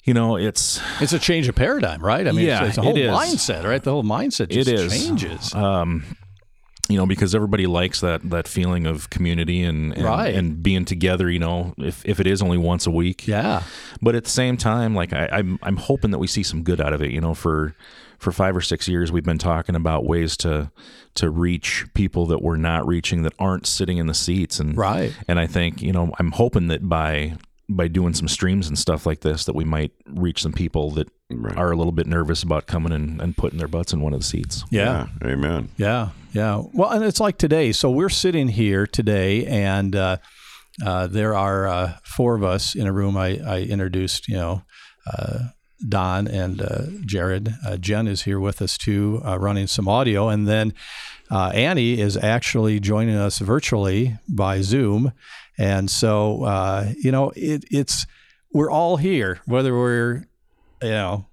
you 0.06 0.14
know, 0.14 0.38
it's 0.38 0.82
It's 1.02 1.14
a 1.14 1.20
change 1.20 1.48
of 1.50 1.56
paradigm, 1.56 2.02
right? 2.04 2.26
I 2.28 2.32
mean, 2.32 2.46
Yeah, 2.46 2.60
it's, 2.62 2.70
it's 2.70 2.78
a 2.78 2.82
whole 2.82 2.98
it 2.98 3.10
mindset, 3.10 3.64
right? 3.66 3.84
The 3.84 3.92
whole 3.92 4.04
mindset 4.04 4.50
just 4.50 4.70
It 4.70 4.80
is. 4.80 4.92
changes. 5.06 5.54
um, 5.54 6.04
you 6.90 6.98
know, 6.98 7.06
because 7.06 7.34
everybody 7.36 7.68
likes 7.68 8.02
that 8.02 8.28
that 8.32 8.48
feeling 8.48 8.86
of 8.88 9.10
community 9.10 9.64
and 9.64 9.94
and, 9.94 10.04
Right. 10.04 10.34
and 10.36 10.62
being 10.62 10.84
together. 10.86 11.30
You 11.30 11.40
know, 11.40 11.74
if 11.78 12.04
if 12.06 12.20
it 12.20 12.28
is 12.28 12.42
only 12.42 12.58
once 12.58 12.86
a 12.88 12.92
week, 12.92 13.28
yeah. 13.28 13.64
But 14.02 14.16
at 14.16 14.24
the 14.26 14.30
same 14.30 14.58
time, 14.58 14.96
like 14.96 15.14
I, 15.14 15.30
I'm 15.32 15.60
I'm 15.62 15.78
hoping 15.78 16.12
that 16.12 16.20
we 16.20 16.28
see 16.28 16.44
some 16.44 16.64
good 16.64 16.82
out 16.82 16.92
of 16.94 17.02
it. 17.02 17.12
You 17.12 17.22
know, 17.22 17.34
for 17.34 17.76
for 18.18 18.32
five 18.34 18.54
or 18.56 18.62
six 18.62 18.88
years, 18.90 19.12
we've 19.14 19.24
been 19.24 19.38
talking 19.38 19.76
about 19.76 20.04
ways 20.06 20.36
to 20.38 20.72
to 21.16 21.30
reach 21.30 21.86
people 21.94 22.26
that 22.28 22.42
we're 22.42 22.58
not 22.58 22.86
reaching 22.88 23.24
that 23.24 23.34
aren't 23.40 23.66
sitting 23.68 23.98
in 23.98 24.08
the 24.08 24.14
seats, 24.14 24.60
and 24.60 24.76
Right. 24.78 25.16
And 25.28 25.40
I 25.40 25.48
think 25.48 25.82
you 25.82 25.92
know, 25.94 26.12
I'm 26.20 26.32
hoping 26.32 26.68
that 26.68 26.90
by 26.90 27.36
by 27.70 27.88
doing 27.88 28.14
some 28.14 28.28
streams 28.28 28.68
and 28.68 28.78
stuff 28.78 29.06
like 29.06 29.22
this, 29.22 29.46
that 29.46 29.56
we 29.56 29.64
might 29.64 29.92
reach 30.08 30.42
some 30.42 30.54
people 30.54 30.92
that 30.92 31.08
Right. 31.32 31.56
are 31.56 31.72
a 31.72 31.76
little 31.76 31.92
bit 31.92 32.08
nervous 32.08 32.42
about 32.42 32.66
coming 32.66 32.92
and, 32.92 33.22
and 33.22 33.38
putting 33.38 33.60
their 33.60 33.68
butts 33.68 33.94
in 33.94 34.02
one 34.02 34.14
of 34.14 34.20
the 34.22 34.26
seats. 34.26 34.64
Yeah. 34.72 35.06
Amen. 35.24 35.70
Yeah, 35.78 36.10
yeah. 36.34 36.64
Well, 36.74 36.90
and 36.90 37.06
it's 37.06 37.20
like 37.20 37.38
today. 37.38 37.72
So 37.72 37.92
we're 37.92 38.10
sitting 38.10 38.48
here 38.48 38.88
today, 38.88 39.46
and 39.46 39.96
uh, 39.96 40.18
uh, 40.84 41.06
there 41.06 41.36
are 41.36 41.68
uh, 41.68 41.94
four 42.04 42.34
of 42.36 42.44
us 42.44 42.74
in 42.74 42.88
a 42.88 42.92
room. 42.92 43.16
I, 43.16 43.38
I 43.46 43.60
introduced, 43.62 44.28
you 44.28 44.38
know, 44.38 44.64
uh, 45.06 45.50
Don 45.88 46.28
and 46.28 46.64
uh, 46.64 46.86
Jared. 47.06 47.54
Uh, 47.64 47.78
Jen 47.78 48.08
is 48.08 48.24
here 48.24 48.40
with 48.40 48.60
us 48.60 48.76
too, 48.76 49.22
uh, 49.24 49.38
running 49.38 49.68
some 49.68 49.88
audio, 49.88 50.30
and 50.30 50.48
then 50.48 50.74
uh, 51.30 51.52
Annie 51.54 52.02
is 52.02 52.18
actually 52.18 52.80
joining 52.80 53.16
us 53.16 53.38
virtually 53.38 54.18
by 54.28 54.62
Zoom. 54.62 55.14
And 55.60 55.92
so, 55.92 56.44
uh, 56.46 56.92
you 56.98 57.12
know, 57.12 57.32
it, 57.36 57.66
it's 57.70 58.08
we're 58.54 58.72
all 58.72 58.96
here, 58.98 59.40
whether 59.46 59.74
we're, 59.78 60.26
you 60.82 60.90
know, 60.90 61.26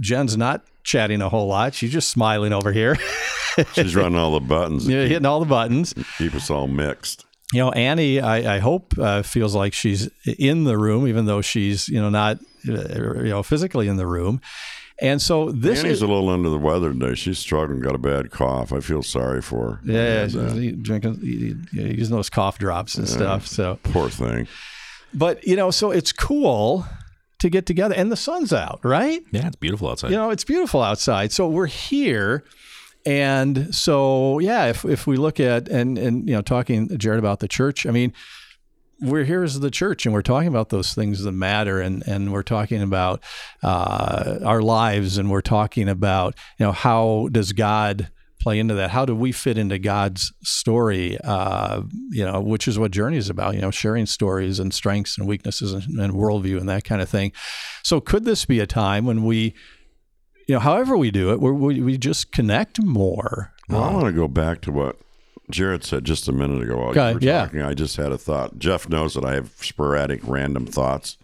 Jen's 0.00 0.36
not 0.36 0.64
chatting 0.84 1.22
a 1.22 1.28
whole 1.30 1.48
lot. 1.48 1.74
She's 1.74 1.90
just 1.90 2.10
smiling 2.10 2.52
over 2.52 2.72
here. 2.72 2.96
She's 3.72 3.96
running 3.96 4.18
all 4.18 4.32
the 4.38 4.46
buttons. 4.46 4.86
to 4.86 4.92
You're 4.92 5.06
hitting 5.06 5.26
all 5.26 5.40
the 5.40 5.46
buttons. 5.46 5.94
keep 6.18 6.34
us 6.34 6.50
all 6.50 6.68
mixed. 6.68 7.24
you 7.52 7.60
know, 7.60 7.72
Annie, 7.72 8.20
I, 8.20 8.56
I 8.56 8.58
hope 8.60 8.92
uh, 8.98 9.22
feels 9.22 9.54
like 9.54 9.72
she's 9.72 10.08
in 10.38 10.64
the 10.64 10.78
room, 10.78 11.08
even 11.08 11.24
though 11.24 11.40
she's 11.40 11.88
you 11.88 12.00
know 12.00 12.10
not 12.10 12.38
uh, 12.68 12.72
you 13.22 13.30
know 13.30 13.42
physically 13.42 13.88
in 13.88 13.96
the 13.96 14.06
room. 14.06 14.40
And 15.00 15.22
so 15.22 15.52
this 15.52 15.80
Annie's 15.80 15.92
is 15.98 16.02
a 16.02 16.06
little 16.08 16.28
under 16.28 16.48
the 16.48 16.58
weather 16.58 16.92
today. 16.92 17.14
She's 17.14 17.38
struggling, 17.38 17.80
got 17.80 17.94
a 17.94 17.98
bad 17.98 18.30
cough. 18.32 18.72
I 18.72 18.80
feel 18.80 19.02
sorry 19.02 19.40
for 19.40 19.72
her. 19.76 19.80
yeah, 19.84 20.22
And, 20.24 20.36
uh, 20.36 20.54
she's 20.54 20.76
drinking, 20.76 21.68
using 21.72 22.16
those 22.16 22.28
cough 22.28 22.58
drops 22.58 22.96
and 22.96 23.08
stuff. 23.08 23.46
So, 23.46 23.78
poor 23.84 24.08
thing. 24.10 24.48
but 25.14 25.46
you 25.46 25.54
know, 25.56 25.70
so 25.70 25.90
it's 25.92 26.12
cool 26.12 26.84
to 27.38 27.48
get 27.48 27.66
together, 27.66 27.94
and 27.94 28.10
the 28.10 28.16
sun's 28.16 28.52
out, 28.52 28.80
right? 28.82 29.22
Yeah, 29.30 29.46
it's 29.46 29.54
beautiful 29.56 29.88
outside. 29.88 30.10
you 30.10 30.16
know 30.16 30.30
it's 30.30 30.42
beautiful 30.42 30.82
outside 30.82 31.30
so 31.30 31.46
we're 31.46 31.66
here 31.66 32.42
and 33.06 33.72
so 33.72 34.40
yeah 34.40 34.66
if, 34.66 34.84
if 34.84 35.06
we 35.06 35.16
look 35.16 35.38
at 35.38 35.68
and 35.68 35.96
and 35.96 36.28
you 36.28 36.34
know 36.34 36.42
talking 36.42 36.88
jared 36.98 37.20
about 37.20 37.38
the 37.38 37.46
church 37.46 37.86
i 37.86 37.92
mean 37.92 38.12
we're 39.00 39.24
here 39.24 39.44
as 39.44 39.60
the 39.60 39.70
church 39.70 40.06
and 40.06 40.14
we're 40.14 40.22
talking 40.22 40.48
about 40.48 40.70
those 40.70 40.94
things 40.94 41.22
that 41.22 41.32
matter 41.32 41.80
and 41.80 42.02
and 42.06 42.32
we're 42.32 42.42
talking 42.42 42.82
about 42.82 43.22
uh, 43.62 44.38
our 44.44 44.60
lives 44.60 45.18
and 45.18 45.30
we're 45.30 45.40
talking 45.40 45.88
about 45.88 46.34
you 46.58 46.66
know 46.66 46.72
how 46.72 47.28
does 47.32 47.52
god 47.52 48.10
play 48.40 48.58
into 48.58 48.74
that 48.74 48.90
how 48.90 49.04
do 49.04 49.14
we 49.14 49.32
fit 49.32 49.58
into 49.58 49.78
god's 49.78 50.32
story 50.42 51.18
uh, 51.24 51.82
you 52.10 52.24
know 52.24 52.40
which 52.40 52.66
is 52.66 52.78
what 52.78 52.90
journey 52.90 53.16
is 53.16 53.30
about 53.30 53.54
you 53.54 53.60
know 53.60 53.70
sharing 53.70 54.06
stories 54.06 54.58
and 54.58 54.74
strengths 54.74 55.16
and 55.18 55.28
weaknesses 55.28 55.72
and, 55.72 55.98
and 55.98 56.14
worldview 56.14 56.58
and 56.58 56.68
that 56.68 56.84
kind 56.84 57.00
of 57.00 57.08
thing 57.08 57.32
so 57.82 58.00
could 58.00 58.24
this 58.24 58.44
be 58.44 58.60
a 58.60 58.66
time 58.66 59.04
when 59.04 59.24
we 59.24 59.54
you 60.48 60.54
know, 60.54 60.60
however 60.60 60.96
we 60.96 61.10
do 61.10 61.30
it, 61.30 61.40
we, 61.40 61.82
we 61.82 61.98
just 61.98 62.32
connect 62.32 62.82
more. 62.82 63.52
Well, 63.68 63.84
I 63.84 63.92
want 63.92 64.06
to 64.06 64.12
go 64.12 64.26
back 64.26 64.62
to 64.62 64.72
what 64.72 64.96
Jared 65.50 65.84
said 65.84 66.04
just 66.04 66.28
a 66.28 66.32
minute 66.32 66.62
ago 66.62 66.76
while 66.78 66.88
Okay, 66.90 67.08
you 67.10 67.14
were 67.14 67.20
yeah. 67.20 67.44
talking. 67.46 67.62
I 67.62 67.74
just 67.74 67.96
had 67.96 68.12
a 68.12 68.18
thought. 68.18 68.58
Jeff 68.58 68.88
knows 68.88 69.14
that 69.14 69.24
I 69.24 69.34
have 69.34 69.50
sporadic, 69.60 70.20
random 70.24 70.66
thoughts, 70.66 71.16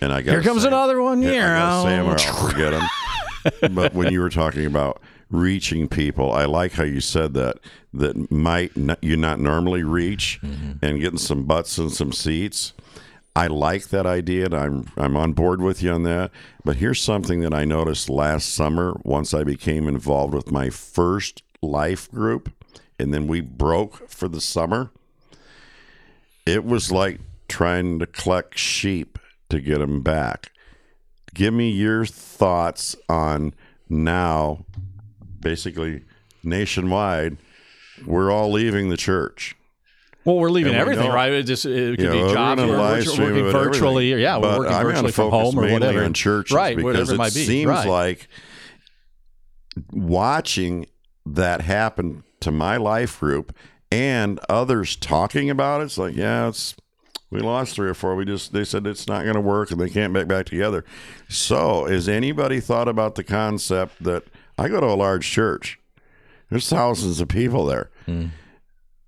and 0.00 0.12
I 0.12 0.22
got 0.22 0.32
Here 0.32 0.42
comes 0.42 0.64
another 0.64 1.00
one. 1.00 1.22
Yeah, 1.22 1.30
I 1.30 1.32
Yeah, 1.34 1.58
gotta 1.58 1.88
say 1.88 1.94
'em 1.96 2.06
or 2.06 2.16
I'll 2.18 2.48
forget 2.50 2.72
them. 2.72 3.74
but 3.74 3.94
when 3.94 4.12
you 4.12 4.20
were 4.20 4.30
talking 4.30 4.66
about 4.66 5.00
reaching 5.30 5.88
people, 5.88 6.32
I 6.32 6.44
like 6.46 6.72
how 6.72 6.84
you 6.84 7.00
said 7.00 7.34
that 7.34 7.58
that 7.94 8.30
might 8.30 8.76
not, 8.76 9.02
you 9.02 9.16
not 9.16 9.38
normally 9.40 9.82
reach, 9.84 10.40
mm-hmm. 10.42 10.72
and 10.84 11.00
getting 11.00 11.18
some 11.18 11.44
butts 11.44 11.78
and 11.78 11.92
some 11.92 12.12
seats. 12.12 12.72
I 13.36 13.46
like 13.46 13.88
that 13.90 14.04
idea, 14.06 14.46
and 14.46 14.54
I'm 14.54 14.86
I'm 14.96 15.16
on 15.16 15.32
board 15.32 15.62
with 15.62 15.82
you 15.82 15.92
on 15.92 16.02
that. 16.02 16.32
But 16.64 16.76
here's 16.76 17.00
something 17.00 17.40
that 17.42 17.54
I 17.54 17.64
noticed 17.64 18.10
last 18.10 18.52
summer 18.52 18.96
once 19.04 19.32
I 19.32 19.44
became 19.44 19.86
involved 19.86 20.34
with 20.34 20.50
my 20.50 20.70
first 20.70 21.42
life 21.62 22.10
group, 22.10 22.50
and 22.98 23.12
then 23.14 23.26
we 23.26 23.40
broke 23.40 24.08
for 24.08 24.28
the 24.28 24.40
summer. 24.40 24.90
It 26.46 26.64
was 26.64 26.90
like 26.90 27.20
trying 27.48 27.98
to 27.98 28.06
collect 28.06 28.58
sheep 28.58 29.18
to 29.50 29.60
get 29.60 29.78
them 29.78 30.00
back. 30.02 30.50
Give 31.34 31.54
me 31.54 31.70
your 31.70 32.04
thoughts 32.06 32.96
on 33.08 33.54
now, 33.88 34.64
basically 35.40 36.04
nationwide. 36.42 37.36
We're 38.06 38.30
all 38.30 38.50
leaving 38.50 38.88
the 38.88 38.96
church. 38.96 39.54
Well, 40.24 40.36
we're 40.36 40.50
leaving 40.50 40.72
we 40.72 40.78
everything, 40.78 41.10
right? 41.10 41.32
It 41.32 41.44
just 41.44 41.64
it 41.64 41.96
could 41.96 42.04
Yeah, 42.06 42.10
be 42.12 42.18
well, 42.18 42.26
we're 42.28 42.34
jobs, 42.34 43.18
we're, 43.18 43.24
working 43.32 43.50
virtually, 43.50 44.12
everything. 44.12 44.22
yeah, 44.22 44.36
we're 44.36 44.42
But 44.42 44.58
working 44.58 44.74
I'm 44.74 44.82
virtually 44.84 45.12
from 45.12 45.30
home 45.30 45.58
or 45.58 45.70
whatever. 45.72 46.04
on 46.04 46.12
churches 46.12 46.54
right? 46.54 46.76
because 46.76 47.10
it 47.10 47.14
it 47.14 47.16
might 47.16 47.34
be. 47.34 47.44
seems 47.46 47.68
right. 47.68 47.86
like 47.88 48.28
watching 49.92 50.86
that 51.26 51.60
happen 51.62 52.24
to 52.40 52.50
my 52.50 52.76
life 52.76 53.20
group 53.20 53.54
and 53.90 54.38
others 54.48 54.96
talking 54.96 55.50
about 55.50 55.80
it. 55.80 55.84
It's 55.84 55.98
like, 55.98 56.14
yeah, 56.16 56.48
it's 56.48 56.74
we 57.30 57.40
lost 57.40 57.74
three 57.74 57.88
or 57.88 57.94
four. 57.94 58.14
We 58.16 58.24
just 58.24 58.52
they 58.52 58.64
said 58.64 58.86
it's 58.86 59.06
not 59.06 59.24
going 59.24 59.34
to 59.34 59.40
work 59.40 59.70
and 59.70 59.80
they 59.80 59.90
can't 59.90 60.14
get 60.14 60.28
back 60.28 60.46
together. 60.46 60.84
So, 61.28 61.84
has 61.84 62.08
anybody 62.08 62.60
thought 62.60 62.88
about 62.88 63.16
the 63.16 63.24
concept 63.24 64.02
that 64.02 64.24
I 64.56 64.68
go 64.68 64.80
to 64.80 64.86
a 64.86 64.94
large 64.94 65.30
church? 65.30 65.78
There's 66.50 66.68
thousands 66.68 67.20
of 67.20 67.28
people 67.28 67.66
there. 67.66 67.90
Hmm. 68.06 68.26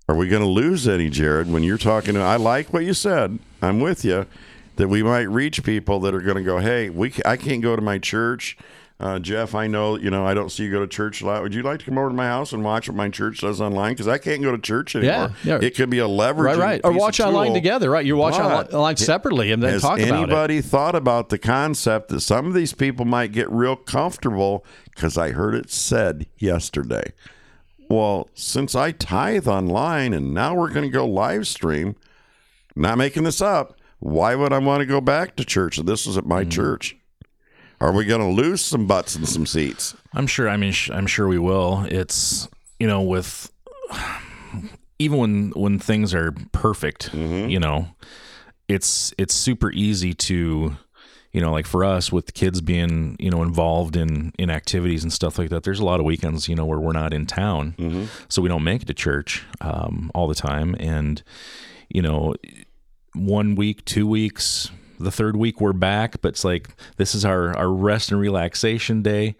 Are 0.07 0.15
we 0.15 0.27
going 0.27 0.43
to 0.43 0.47
lose 0.47 0.87
any, 0.87 1.09
Jared? 1.09 1.51
When 1.51 1.63
you're 1.63 1.77
talking, 1.77 2.15
to, 2.15 2.21
I 2.21 2.35
like 2.35 2.73
what 2.73 2.83
you 2.83 2.93
said. 2.93 3.39
I'm 3.61 3.79
with 3.79 4.03
you 4.03 4.27
that 4.75 4.87
we 4.87 5.01
might 5.01 5.29
reach 5.29 5.63
people 5.63 5.99
that 6.01 6.13
are 6.13 6.21
going 6.21 6.37
to 6.37 6.43
go, 6.43 6.59
hey, 6.59 6.89
we 6.89 7.13
I 7.25 7.37
can't 7.37 7.61
go 7.61 7.75
to 7.75 7.81
my 7.81 7.97
church. 7.97 8.57
Uh, 9.01 9.17
Jeff, 9.17 9.55
I 9.55 9.65
know 9.65 9.97
you 9.97 10.11
know 10.11 10.27
I 10.27 10.35
don't 10.35 10.51
see 10.51 10.65
you 10.65 10.71
go 10.71 10.79
to 10.81 10.87
church 10.87 11.21
a 11.21 11.25
lot. 11.25 11.41
Would 11.41 11.55
you 11.55 11.63
like 11.63 11.79
to 11.79 11.85
come 11.85 11.97
over 11.97 12.09
to 12.09 12.13
my 12.13 12.27
house 12.27 12.53
and 12.53 12.63
watch 12.63 12.87
what 12.87 12.95
my 12.95 13.09
church 13.09 13.39
does 13.39 13.59
online? 13.59 13.93
Because 13.93 14.07
I 14.07 14.19
can't 14.19 14.43
go 14.43 14.51
to 14.51 14.59
church 14.59 14.95
anymore. 14.95 15.33
yeah. 15.43 15.59
yeah. 15.59 15.65
It 15.67 15.75
could 15.75 15.89
be 15.89 15.97
a 15.97 16.07
leverage, 16.07 16.55
right, 16.55 16.63
right. 16.73 16.81
Or 16.83 16.91
watch 16.91 17.19
online 17.19 17.55
together, 17.55 17.89
right? 17.89 18.05
You 18.05 18.15
watch 18.15 18.35
But- 18.37 18.71
online, 18.71 18.97
separately 18.97 19.51
and 19.51 19.63
then 19.63 19.79
talk 19.79 19.97
about 19.97 19.99
it. 19.99 20.03
Has 20.03 20.11
anybody 20.11 20.61
thought 20.61 20.93
about 20.93 21.29
the 21.29 21.39
concept 21.39 22.09
that 22.09 22.19
some 22.19 22.45
of 22.45 22.53
these 22.53 22.73
people 22.73 23.03
might 23.05 23.31
get 23.31 23.49
real 23.49 23.75
comfortable? 23.75 24.63
Because 24.93 25.17
I 25.17 25.31
heard 25.31 25.55
it 25.55 25.71
said 25.71 26.27
yesterday. 26.37 27.11
Well, 27.89 28.29
since 28.35 28.75
I 28.75 28.91
tithe 28.91 29.47
online 29.47 30.13
and 30.13 30.31
now 30.31 30.53
we're 30.53 30.69
going 30.69 30.85
to 30.85 30.89
go 30.93 31.07
live 31.07 31.47
stream, 31.47 31.95
not 32.75 32.99
making 32.99 33.23
this 33.23 33.41
up, 33.41 33.79
why 33.97 34.35
would 34.35 34.53
I 34.53 34.59
want 34.59 34.81
to 34.81 34.85
go 34.85 35.01
back 35.01 35.35
to 35.37 35.43
church? 35.43 35.77
This 35.77 36.05
is 36.05 36.17
at 36.17 36.25
my 36.27 36.43
church. 36.43 36.95
Are 37.81 37.91
we 37.91 38.05
going 38.05 38.21
to 38.21 38.27
lose 38.41 38.61
some 38.61 38.85
butts 38.87 39.15
and 39.15 39.27
some 39.27 39.45
seats? 39.45 39.95
I'm 40.13 40.27
sure. 40.27 40.47
I 40.47 40.55
mean, 40.55 40.71
sh- 40.71 40.91
I'm 40.93 41.07
sure 41.07 41.27
we 41.27 41.39
will. 41.39 41.83
It's 41.89 42.47
you 42.79 42.87
know, 42.87 43.01
with 43.01 43.51
even 44.99 45.17
when 45.17 45.49
when 45.55 45.79
things 45.79 46.13
are 46.13 46.31
perfect, 46.51 47.13
you 47.13 47.59
know, 47.59 47.87
it's 48.67 49.13
it's 49.17 49.33
super 49.33 49.71
easy 49.71 50.13
to, 50.13 50.77
you 51.31 51.41
know, 51.41 51.51
like 51.51 51.65
for 51.65 51.83
us 51.83 52.11
with 52.11 52.27
the 52.27 52.31
kids 52.31 52.61
being 52.61 53.15
you 53.19 53.31
know 53.31 53.41
involved 53.41 53.95
in 53.95 54.31
in 54.37 54.49
activities 54.51 55.01
and 55.03 55.11
stuff 55.11 55.39
like 55.39 55.49
that. 55.49 55.63
There's 55.63 55.79
a 55.79 55.85
lot 55.85 55.99
of 55.99 56.05
weekends, 56.05 56.47
you 56.47 56.55
know, 56.55 56.65
where 56.65 56.79
we're 56.79 56.93
not 56.93 57.13
in 57.13 57.25
town, 57.25 58.07
so 58.29 58.41
we 58.43 58.49
don't 58.49 58.63
make 58.63 58.83
it 58.83 58.85
to 58.89 58.93
church 58.93 59.43
um, 59.59 60.11
all 60.13 60.27
the 60.27 60.35
time, 60.35 60.75
and 60.79 61.23
you 61.89 62.03
know, 62.03 62.35
one 63.13 63.55
week, 63.55 63.83
two 63.85 64.05
weeks. 64.07 64.69
The 65.01 65.11
third 65.11 65.35
week 65.35 65.59
we're 65.59 65.73
back, 65.73 66.21
but 66.21 66.29
it's 66.29 66.45
like 66.45 66.69
this 66.97 67.15
is 67.15 67.25
our, 67.25 67.55
our 67.57 67.69
rest 67.69 68.11
and 68.11 68.19
relaxation 68.19 69.01
day 69.01 69.35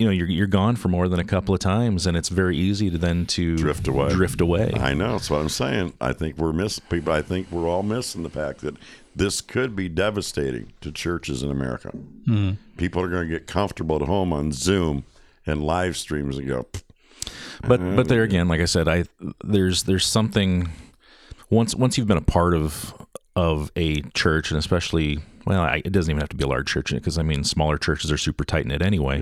you 0.00 0.06
know 0.06 0.12
you're 0.12 0.28
you're 0.28 0.46
gone 0.46 0.76
for 0.76 0.88
more 0.88 1.08
than 1.08 1.20
a 1.20 1.24
couple 1.24 1.54
of 1.54 1.60
times, 1.60 2.06
and 2.06 2.16
it's 2.16 2.30
very 2.30 2.56
easy 2.56 2.88
to 2.88 2.96
then 2.96 3.26
to 3.26 3.54
Drift 3.56 3.86
away. 3.86 4.08
Drift 4.08 4.40
away. 4.40 4.72
I 4.74 4.94
know. 4.94 5.12
That's 5.12 5.28
what 5.28 5.42
I'm 5.42 5.50
saying. 5.50 5.92
I 6.00 6.14
think 6.14 6.38
we're 6.38 6.54
missing 6.54 6.84
people. 6.88 7.12
I 7.12 7.20
think 7.20 7.52
we're 7.52 7.68
all 7.68 7.82
missing 7.82 8.22
the 8.22 8.30
fact 8.30 8.62
that 8.62 8.76
this 9.14 9.42
could 9.42 9.76
be 9.76 9.90
devastating 9.90 10.72
to 10.80 10.90
churches 10.90 11.42
in 11.42 11.50
America. 11.50 11.90
Hmm. 12.24 12.52
People 12.78 13.02
are 13.02 13.08
going 13.08 13.28
to 13.28 13.28
get 13.28 13.46
comfortable 13.46 13.96
at 13.96 14.02
home 14.02 14.32
on 14.32 14.52
Zoom 14.52 15.04
and 15.44 15.62
live 15.62 15.98
streams 15.98 16.38
and 16.38 16.48
go, 16.48 16.66
"Pff, 16.72 16.82
But 17.68 17.80
but 17.94 18.08
there 18.08 18.22
again, 18.22 18.48
like 18.48 18.62
I 18.62 18.66
said, 18.66 18.88
I 18.88 19.04
there's 19.44 19.82
there's 19.82 20.06
something 20.06 20.70
once 21.50 21.74
once 21.74 21.98
you've 21.98 22.08
been 22.08 22.16
a 22.16 22.22
part 22.22 22.54
of 22.54 22.94
of 23.36 23.70
a 23.76 24.02
church, 24.14 24.50
and 24.50 24.58
especially 24.58 25.20
well, 25.46 25.62
I, 25.62 25.82
it 25.84 25.92
doesn't 25.92 26.10
even 26.10 26.20
have 26.20 26.28
to 26.30 26.36
be 26.36 26.44
a 26.44 26.48
large 26.48 26.68
church 26.68 26.92
because 26.92 27.18
I 27.18 27.22
mean 27.22 27.44
smaller 27.44 27.78
churches 27.78 28.12
are 28.12 28.18
super 28.18 28.44
tight 28.44 28.66
knit 28.66 28.82
anyway. 28.82 29.20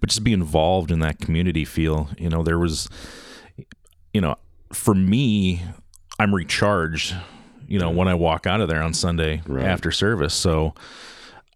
But 0.00 0.10
just 0.10 0.22
be 0.24 0.32
involved 0.32 0.90
in 0.90 1.00
that 1.00 1.18
community 1.18 1.64
feel. 1.64 2.08
You 2.18 2.28
know, 2.28 2.42
there 2.42 2.58
was, 2.58 2.88
you 4.14 4.20
know, 4.20 4.36
for 4.72 4.94
me, 4.94 5.62
I'm 6.18 6.34
recharged. 6.34 7.14
You 7.66 7.80
know, 7.80 7.90
when 7.90 8.06
I 8.06 8.14
walk 8.14 8.46
out 8.46 8.60
of 8.60 8.68
there 8.68 8.82
on 8.82 8.94
Sunday 8.94 9.42
after 9.66 9.90
service, 9.90 10.34
so. 10.34 10.74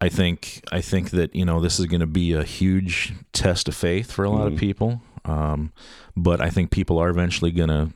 I 0.02 0.08
think 0.08 0.64
I 0.72 0.80
think 0.80 1.10
that 1.10 1.34
you 1.34 1.44
know 1.44 1.60
this 1.60 1.78
is 1.78 1.84
going 1.84 2.00
to 2.00 2.06
be 2.06 2.32
a 2.32 2.42
huge 2.42 3.12
test 3.34 3.68
of 3.68 3.74
faith 3.74 4.10
for 4.10 4.24
a 4.24 4.30
lot 4.30 4.46
of 4.50 4.56
people, 4.58 5.02
um, 5.26 5.74
but 6.16 6.40
I 6.40 6.48
think 6.48 6.70
people 6.70 6.98
are 6.98 7.10
eventually 7.10 7.50
going 7.50 7.68
to, 7.68 7.90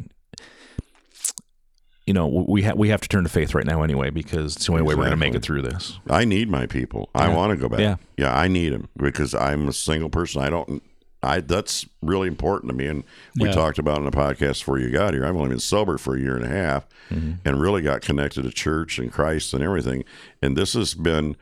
you 2.06 2.12
know, 2.12 2.26
we 2.26 2.62
ha- 2.62 2.74
we 2.76 2.88
have 2.90 3.00
to 3.00 3.08
turn 3.08 3.24
to 3.24 3.30
faith 3.30 3.54
right 3.54 3.64
now 3.66 3.82
anyway 3.82 4.10
because 4.10 4.56
it's 4.56 4.66
the 4.66 4.72
only 4.72 4.82
way 4.82 4.94
we're 4.94 5.02
going 5.04 5.10
to 5.12 5.16
make 5.16 5.34
it 5.34 5.42
through 5.42 5.62
this. 5.62 5.98
I 6.10 6.24
need 6.24 6.50
my 6.50 6.66
people. 6.66 7.08
I 7.14 7.28
want 7.28 7.50
to 7.52 7.56
go 7.56 7.68
back. 7.68 7.80
Yeah. 7.80 7.96
yeah, 8.18 8.36
I 8.38 8.46
need 8.48 8.72
them 8.74 8.88
because 8.96 9.34
I'm 9.34 9.68
a 9.68 9.72
single 9.72 10.10
person. 10.10 10.42
I 10.42 10.50
don't. 10.50 10.82
I 11.22 11.40
that's 11.40 11.86
really 12.02 12.28
important 12.28 12.70
to 12.70 12.76
me. 12.76 12.86
And 12.86 13.04
we 13.40 13.48
Yeah. 13.48 13.54
talked 13.54 13.78
about 13.78 13.96
in 13.98 14.04
the 14.04 14.10
podcast 14.10 14.58
before 14.60 14.78
you 14.78 14.90
got 14.90 15.14
here. 15.14 15.24
I've 15.24 15.34
only 15.34 15.48
been 15.48 15.58
sober 15.60 15.96
for 15.96 16.14
a 16.16 16.20
year 16.20 16.36
and 16.36 16.44
a 16.44 16.48
half, 16.48 16.86
and 17.10 17.60
really 17.60 17.80
got 17.80 18.02
connected 18.02 18.42
to 18.42 18.50
church 18.50 18.98
and 18.98 19.10
Christ 19.10 19.54
and 19.54 19.62
everything. 19.62 20.04
And 20.42 20.56
this 20.58 20.74
has 20.74 20.92
been 20.94 21.36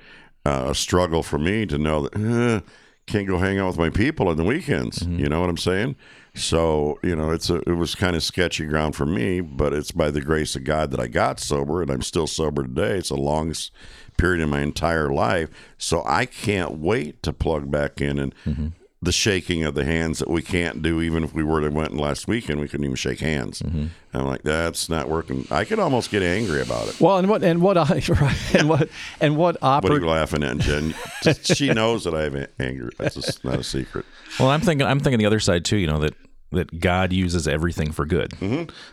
uh, 0.47 0.67
a 0.69 0.75
struggle 0.77 1.25
for 1.25 1.39
me 1.39 1.67
to 1.67 1.79
know 1.79 2.03
that 2.03 2.15
uh, 2.15 2.61
can't 3.07 3.27
go 3.27 3.39
hang 3.39 3.59
out 3.59 3.67
with 3.69 3.79
my 3.79 3.91
people 3.91 4.29
on 4.29 4.37
the 4.37 4.45
weekends. 4.45 5.01
Mm-hmm. 5.01 5.19
You 5.19 5.29
know 5.29 5.41
what 5.41 5.51
I'm 5.51 5.57
saying? 5.57 5.97
So 6.35 6.99
you 7.03 7.15
know, 7.15 7.31
it's 7.31 7.51
a 7.51 7.57
it 7.69 7.77
was 7.77 7.95
kind 7.95 8.17
of 8.17 8.23
sketchy 8.23 8.65
ground 8.67 8.97
for 8.97 9.07
me, 9.07 9.41
but 9.41 9.73
it's 9.73 9.93
by 9.93 10.11
the 10.11 10.21
grace 10.21 10.57
of 10.57 10.65
God 10.65 10.91
that 10.93 11.01
I 11.01 11.07
got 11.09 11.41
sober, 11.41 11.83
and 11.83 11.91
I'm 11.91 12.03
still 12.03 12.27
sober 12.27 12.63
today. 12.63 12.99
It's 12.99 13.11
the 13.11 13.17
longest 13.17 13.73
period 14.17 14.43
in 14.43 14.49
my 14.49 14.61
entire 14.61 15.13
life, 15.13 15.51
so 15.77 16.03
I 16.07 16.27
can't 16.27 16.79
wait 16.79 17.23
to 17.25 17.33
plug 17.33 17.71
back 17.71 18.01
in 18.01 18.19
and 18.19 18.35
mm-hmm. 18.47 18.69
The 19.05 19.11
shaking 19.13 19.65
of 19.65 19.75
the 19.75 19.85
hands 19.85 20.21
that 20.21 20.31
we 20.31 20.41
can't 20.43 20.81
do 20.81 21.01
even 21.01 21.25
if 21.25 21.35
we 21.35 21.43
were 21.43 21.61
to 21.61 21.69
went 21.71 21.97
last 21.97 22.29
weekend 22.29 22.61
we 22.61 22.69
couldn't 22.69 22.85
even 22.85 22.95
shake 22.97 23.19
hands 23.21 23.61
Mm-hmm. 23.61 23.87
i'm 24.17 24.27
like 24.27 24.43
that's 24.43 24.89
not 24.89 25.09
working 25.09 25.45
i 25.51 25.65
could 25.65 25.79
almost 25.81 26.11
get 26.11 26.23
angry 26.23 26.63
about 26.63 26.87
it 26.89 27.01
Well, 27.01 27.19
and 27.19 27.29
what 27.29 27.43
and 27.43 27.61
what 27.61 27.77
I 27.77 28.01
right, 28.09 28.55
and 28.55 28.69
what 28.69 28.89
and 29.21 29.37
what 29.37 29.57
opera 29.61 29.91
what 29.91 29.97
are 29.99 30.01
you 30.05 30.09
laughing 30.09 30.43
at 30.45 30.59
jen 30.59 30.95
Just- 31.23 31.57
she 31.57 31.73
knows 31.73 32.05
that 32.05 32.15
i 32.15 32.23
have 32.23 32.49
anger 32.61 32.91
that's 32.97 33.17
just 33.17 33.45
not 33.45 33.59
a 33.59 33.65
secret 33.65 34.05
Well, 34.39 34.49
I'm 34.51 34.61
thinking 34.61 34.87
I'm 34.87 35.01
thinking 35.01 35.19
the 35.19 35.27
other 35.27 35.41
side 35.41 35.65
too. 35.65 35.77
You 35.77 35.87
know 35.89 35.99
that 35.99 36.15
that 36.53 36.79
God 36.81 37.13
uses 37.15 37.49
everything 37.49 37.93
for 37.93 38.05
good. 38.05 38.33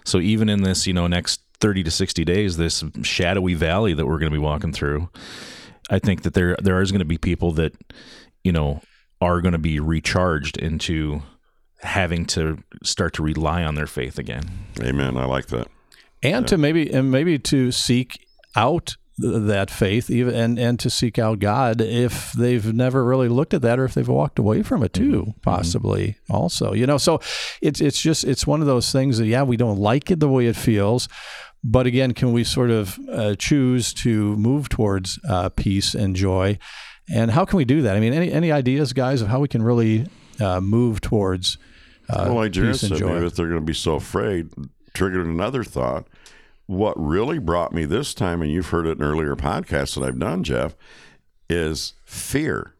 So 0.06 0.20
even 0.20 0.48
in 0.48 0.64
this, 0.64 0.88
you 0.88 0.94
know, 0.94 1.08
next 1.08 1.42
30 1.60 1.84
to 1.84 1.92
60 1.92 2.24
days, 2.24 2.56
this 2.56 2.86
shadowy 3.04 3.54
valley 3.54 3.94
that 3.94 4.06
we're 4.06 4.18
going 4.18 4.32
to 4.32 4.36
be 4.36 4.42
walking 4.42 4.72
through, 4.72 5.10
I 5.90 6.00
think 6.00 6.22
that 6.24 6.34
there 6.34 6.56
there 6.62 6.82
is 6.82 6.92
going 6.92 7.00
to 7.00 7.06
be 7.06 7.18
people 7.18 7.52
that 7.54 7.74
you 8.46 8.52
know 8.54 8.82
are 9.22 9.42
going 9.42 9.54
to 9.54 9.58
be 9.58 9.80
recharged 9.80 10.58
into 10.58 11.22
having 11.82 12.26
to 12.26 12.64
start 12.84 13.14
to 13.14 13.24
rely 13.24 13.64
on 13.64 13.76
their 13.76 13.88
faith 13.88 14.18
again. 14.18 14.50
amen. 14.82 15.18
I 15.18 15.26
like 15.26 15.48
that. 15.48 15.68
And 16.22 16.48
to 16.50 16.58
maybe 16.58 16.92
and 16.92 17.10
maybe 17.10 17.40
to 17.40 17.72
seek 17.72 18.28
out 18.56 18.98
that 19.20 19.70
faith 19.70 20.10
even 20.10 20.34
and 20.34 20.58
and 20.58 20.80
to 20.80 20.90
seek 20.90 21.20
out 21.20 21.40
God 21.40 21.82
if 21.82 22.32
they've 22.34 22.74
never 22.74 23.04
really 23.04 23.28
looked 23.28 23.54
at 23.54 23.62
that 23.62 23.78
or 23.78 23.86
if 23.86 23.94
they've 23.94 24.08
walked 24.08 24.40
away 24.40 24.64
from 24.64 24.82
it 24.82 24.94
too 24.94 25.34
possibly 25.42 26.18
also 26.30 26.74
you 26.74 26.86
know? 26.88 26.98
So 26.98 27.20
it's 27.62 27.82
it's 27.82 28.02
just 28.02 28.24
it's 28.24 28.48
one 28.48 28.62
of 28.62 28.68
those 28.68 28.92
things 28.92 29.18
that 29.18 29.28
yeah 29.28 29.44
we 29.44 29.58
don't 29.58 29.78
like 29.78 30.10
it 30.10 30.20
the 30.20 30.30
way 30.30 30.48
it 30.48 30.56
feels 30.56 31.10
but 31.64 31.86
again 31.86 32.14
can 32.14 32.32
we 32.32 32.46
sort 32.46 32.72
of 32.72 32.98
uh, 33.12 33.36
choose 33.36 33.94
to 33.94 34.36
move 34.38 34.70
towards 34.70 35.20
uh, 35.28 35.50
peace 35.50 35.94
and 35.94 36.16
joy 36.16 36.58
and 37.14 37.32
how 37.32 37.46
can 37.46 37.58
we 37.58 37.66
do 37.66 37.82
that? 37.84 37.96
I 37.96 38.00
mean 38.00 38.14
any 38.14 38.32
any 38.32 38.52
ideas 38.52 38.94
guys 38.94 39.22
of 39.22 39.28
how 39.28 39.40
we 39.40 39.48
can 39.48 39.62
really 39.62 40.08
uh, 40.40 40.62
move 40.62 41.02
towards 41.02 41.58
uh, 42.10 42.24
well 42.28 42.36
like 42.36 42.52
jared 42.52 42.76
said 42.78 42.92
maybe 43.14 43.26
if 43.26 43.36
they're 43.36 43.48
going 43.48 43.60
to 43.60 43.66
be 43.66 43.74
so 43.74 43.96
afraid 43.96 44.50
triggered 44.94 45.26
another 45.26 45.64
thought. 45.64 46.08
What 46.68 46.94
really 47.00 47.40
brought 47.40 47.74
me 47.74 47.86
this 47.86 48.14
time 48.14 48.42
and 48.44 48.52
you've 48.52 48.68
heard 48.70 48.86
it 48.86 48.98
in 49.00 49.04
earlier 49.04 49.36
podcasts 49.36 49.96
that 49.96 50.04
i've 50.04 50.20
done 50.20 50.44
jeff 50.44 50.76
is 51.50 51.94
fear. 52.06 52.74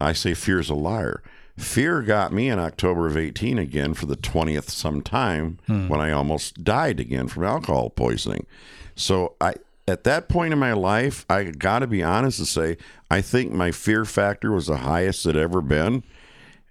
I 0.00 0.12
say 0.12 0.34
fear 0.34 0.60
is 0.60 0.68
a 0.70 0.74
liar. 0.74 1.22
Fear 1.56 2.02
got 2.02 2.32
me 2.32 2.48
in 2.48 2.58
October 2.58 3.06
of 3.06 3.16
18 3.18 3.58
again 3.58 3.92
for 3.94 4.06
the 4.06 4.16
20th 4.16 4.70
sometime 4.70 5.58
when 5.66 6.00
I 6.00 6.10
almost 6.10 6.64
died 6.64 7.00
again 7.00 7.28
from 7.28 7.44
alcohol 7.44 7.90
poisoning. 7.90 8.46
So 8.94 9.34
I 9.40 9.54
at 9.90 10.04
that 10.04 10.28
point 10.28 10.52
in 10.52 10.58
my 10.58 10.72
life, 10.72 11.26
I 11.28 11.44
got 11.44 11.80
to 11.80 11.86
be 11.86 12.02
honest 12.02 12.38
and 12.38 12.48
say 12.48 12.76
I 13.10 13.20
think 13.20 13.52
my 13.52 13.72
fear 13.72 14.04
factor 14.04 14.52
was 14.52 14.66
the 14.66 14.78
highest 14.78 15.26
it 15.26 15.36
ever 15.36 15.60
been. 15.60 16.04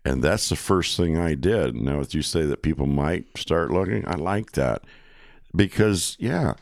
And 0.06 0.24
that's 0.24 0.50
the 0.50 0.56
first 0.56 0.96
thing 0.96 1.18
I 1.18 1.36
did. 1.36 1.76
Now, 1.76 2.00
if 2.00 2.16
you 2.16 2.22
say 2.22 2.44
that 2.44 2.62
people 2.62 2.86
might 2.86 3.26
start 3.38 3.72
looking, 3.72 4.08
I 4.08 4.16
like 4.16 4.54
that 4.54 4.84
because, 5.54 6.16
yeah. 6.20 6.54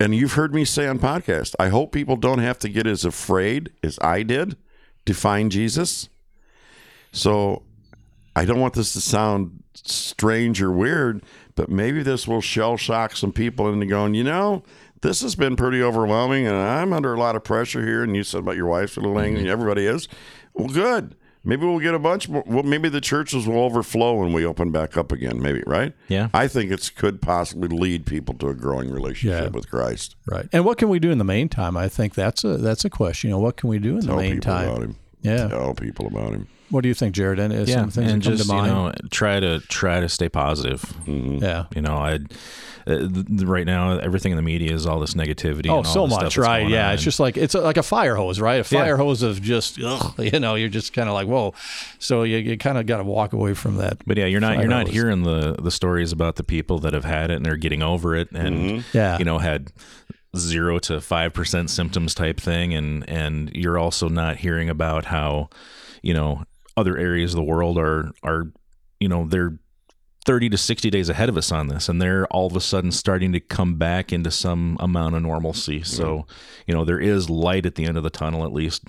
And 0.00 0.14
you've 0.14 0.32
heard 0.32 0.52
me 0.52 0.64
say 0.64 0.88
on 0.88 0.98
podcast, 0.98 1.54
I 1.58 1.68
hope 1.68 1.92
people 1.92 2.16
don't 2.16 2.40
have 2.40 2.58
to 2.58 2.68
get 2.68 2.86
as 2.86 3.04
afraid 3.04 3.70
as 3.84 3.98
I 4.02 4.24
did 4.24 4.56
to 5.06 5.14
find 5.14 5.52
Jesus. 5.52 6.08
So 7.12 7.62
I 8.34 8.44
don't 8.44 8.60
want 8.60 8.74
this 8.74 8.92
to 8.94 9.00
sound 9.00 9.62
strange 9.74 10.60
or 10.60 10.72
weird, 10.72 11.22
but 11.54 11.68
maybe 11.68 12.02
this 12.02 12.26
will 12.26 12.40
shell 12.40 12.76
shock 12.76 13.16
some 13.16 13.32
people 13.32 13.72
into 13.72 13.86
going, 13.86 14.14
you 14.14 14.24
know, 14.24 14.64
this 15.04 15.20
has 15.20 15.36
been 15.36 15.54
pretty 15.54 15.82
overwhelming 15.82 16.46
and 16.46 16.56
I'm 16.56 16.92
under 16.92 17.12
a 17.12 17.18
lot 17.18 17.36
of 17.36 17.44
pressure 17.44 17.84
here. 17.86 18.02
And 18.02 18.16
you 18.16 18.24
said 18.24 18.40
about 18.40 18.56
your 18.56 18.66
wife's 18.66 18.96
a 18.96 19.00
little 19.00 19.18
angry, 19.18 19.40
and 19.40 19.46
mm-hmm. 19.46 19.52
everybody 19.52 19.86
is. 19.86 20.08
Well, 20.54 20.68
good. 20.68 21.14
Maybe 21.46 21.66
we'll 21.66 21.78
get 21.78 21.92
a 21.92 21.98
bunch 21.98 22.26
more. 22.30 22.42
Well, 22.46 22.62
maybe 22.62 22.88
the 22.88 23.02
churches 23.02 23.46
will 23.46 23.58
overflow 23.58 24.14
when 24.14 24.32
we 24.32 24.46
open 24.46 24.72
back 24.72 24.96
up 24.96 25.12
again. 25.12 25.42
Maybe, 25.42 25.62
right? 25.66 25.92
Yeah. 26.08 26.30
I 26.32 26.48
think 26.48 26.72
it 26.72 26.90
could 26.96 27.20
possibly 27.20 27.68
lead 27.68 28.06
people 28.06 28.34
to 28.36 28.48
a 28.48 28.54
growing 28.54 28.90
relationship 28.90 29.42
Yeah. 29.42 29.48
with 29.50 29.68
Christ. 29.68 30.16
Right. 30.26 30.48
And 30.54 30.64
what 30.64 30.78
can 30.78 30.88
we 30.88 30.98
do 30.98 31.10
in 31.10 31.18
the 31.18 31.24
meantime? 31.24 31.76
I 31.76 31.90
think 31.90 32.14
that's 32.14 32.44
a 32.44 32.56
that's 32.56 32.86
a 32.86 32.90
question. 32.90 33.28
You 33.28 33.36
know, 33.36 33.40
what 33.40 33.58
can 33.58 33.68
we 33.68 33.78
do 33.78 33.96
in 33.96 34.06
Tell 34.06 34.16
the 34.16 34.22
people 34.22 34.52
about 34.52 34.64
meantime? 34.64 34.82
him. 34.82 34.96
Yeah. 35.20 35.48
Tell 35.48 35.74
people 35.74 36.06
about 36.06 36.32
him. 36.32 36.48
What 36.70 36.82
do 36.82 36.88
you 36.88 36.94
think, 36.94 37.14
Jared? 37.14 37.38
And 37.38 37.52
is 37.52 37.68
Yeah, 37.68 37.76
some 37.82 37.90
things 37.90 38.10
and 38.12 38.22
just 38.22 38.48
you 38.48 38.54
know 38.54 38.92
try 39.10 39.38
to 39.40 39.60
try 39.60 40.00
to 40.00 40.08
stay 40.08 40.28
positive. 40.28 40.82
yeah. 41.06 41.66
You 41.74 41.82
know, 41.82 41.94
I 41.96 42.18
uh, 42.86 42.98
th- 43.08 43.42
right 43.44 43.64
now 43.66 43.98
everything 43.98 44.32
in 44.32 44.36
the 44.36 44.42
media 44.42 44.72
is 44.72 44.86
all 44.86 45.00
this 45.00 45.14
negativity. 45.14 45.68
Oh, 45.68 45.78
and 45.78 45.86
all 45.86 45.92
so 45.92 46.06
much, 46.06 46.36
right? 46.36 46.68
Yeah, 46.68 46.88
on. 46.88 46.94
it's 46.94 47.02
just 47.02 47.18
like 47.20 47.36
it's 47.36 47.54
a, 47.54 47.60
like 47.60 47.76
a 47.76 47.82
fire 47.82 48.14
hose, 48.16 48.40
right? 48.40 48.54
A 48.56 48.74
Yeah. 48.74 48.82
fire 48.82 48.96
hose 48.96 49.22
of 49.22 49.40
just, 49.40 49.78
ugh, 49.82 50.14
you 50.32 50.38
know, 50.40 50.54
you're 50.54 50.68
just 50.68 50.92
kind 50.92 51.08
of 51.08 51.14
like, 51.14 51.26
whoa. 51.26 51.54
So 51.98 52.24
you, 52.24 52.38
you 52.38 52.58
kind 52.58 52.76
of 52.78 52.86
got 52.86 52.98
to 52.98 53.04
walk 53.04 53.32
away 53.32 53.54
from 53.54 53.76
that. 53.76 53.98
But 54.06 54.16
yeah, 54.18 54.26
you're 54.26 54.40
not 54.40 54.58
you're 54.58 54.66
not 54.68 54.86
hose. 54.86 54.94
hearing 54.94 55.22
the 55.22 55.56
the 55.62 55.70
stories 55.70 56.12
about 56.12 56.36
the 56.36 56.44
people 56.44 56.78
that 56.80 56.92
have 56.92 57.04
had 57.04 57.30
it 57.30 57.34
and 57.36 57.46
they're 57.46 57.56
getting 57.56 57.82
over 57.82 58.14
it 58.14 58.30
and 58.32 58.84
Yeah. 58.92 59.18
you 59.18 59.24
know 59.24 59.38
had 59.38 59.72
zero 60.36 60.78
to 60.80 61.00
five 61.00 61.32
percent 61.32 61.70
symptoms 61.70 62.14
type 62.14 62.40
thing 62.40 62.74
and 62.74 63.08
and 63.08 63.50
you're 63.54 63.78
also 63.78 64.08
not 64.08 64.36
hearing 64.38 64.68
about 64.68 65.04
how 65.06 65.48
you 66.02 66.12
know 66.12 66.42
other 66.76 66.96
areas 66.98 67.32
of 67.34 67.36
the 67.36 67.44
world 67.44 67.78
are 67.78 68.10
are 68.22 68.46
you 69.00 69.08
know 69.08 69.26
they're 69.28 69.58
30 70.26 70.48
to 70.48 70.56
60 70.56 70.88
days 70.88 71.10
ahead 71.10 71.28
of 71.28 71.36
us 71.36 71.52
on 71.52 71.66
this 71.68 71.86
and 71.86 72.00
they're 72.00 72.26
all 72.28 72.46
of 72.46 72.56
a 72.56 72.60
sudden 72.60 72.90
starting 72.90 73.32
to 73.32 73.40
come 73.40 73.74
back 73.76 74.10
into 74.10 74.30
some 74.30 74.78
amount 74.80 75.14
of 75.14 75.20
normalcy 75.20 75.82
so 75.82 76.26
you 76.66 76.72
know 76.74 76.82
there 76.82 76.98
is 76.98 77.28
light 77.28 77.66
at 77.66 77.74
the 77.74 77.84
end 77.84 77.98
of 77.98 78.02
the 78.02 78.08
tunnel 78.08 78.42
at 78.42 78.50
least 78.50 78.82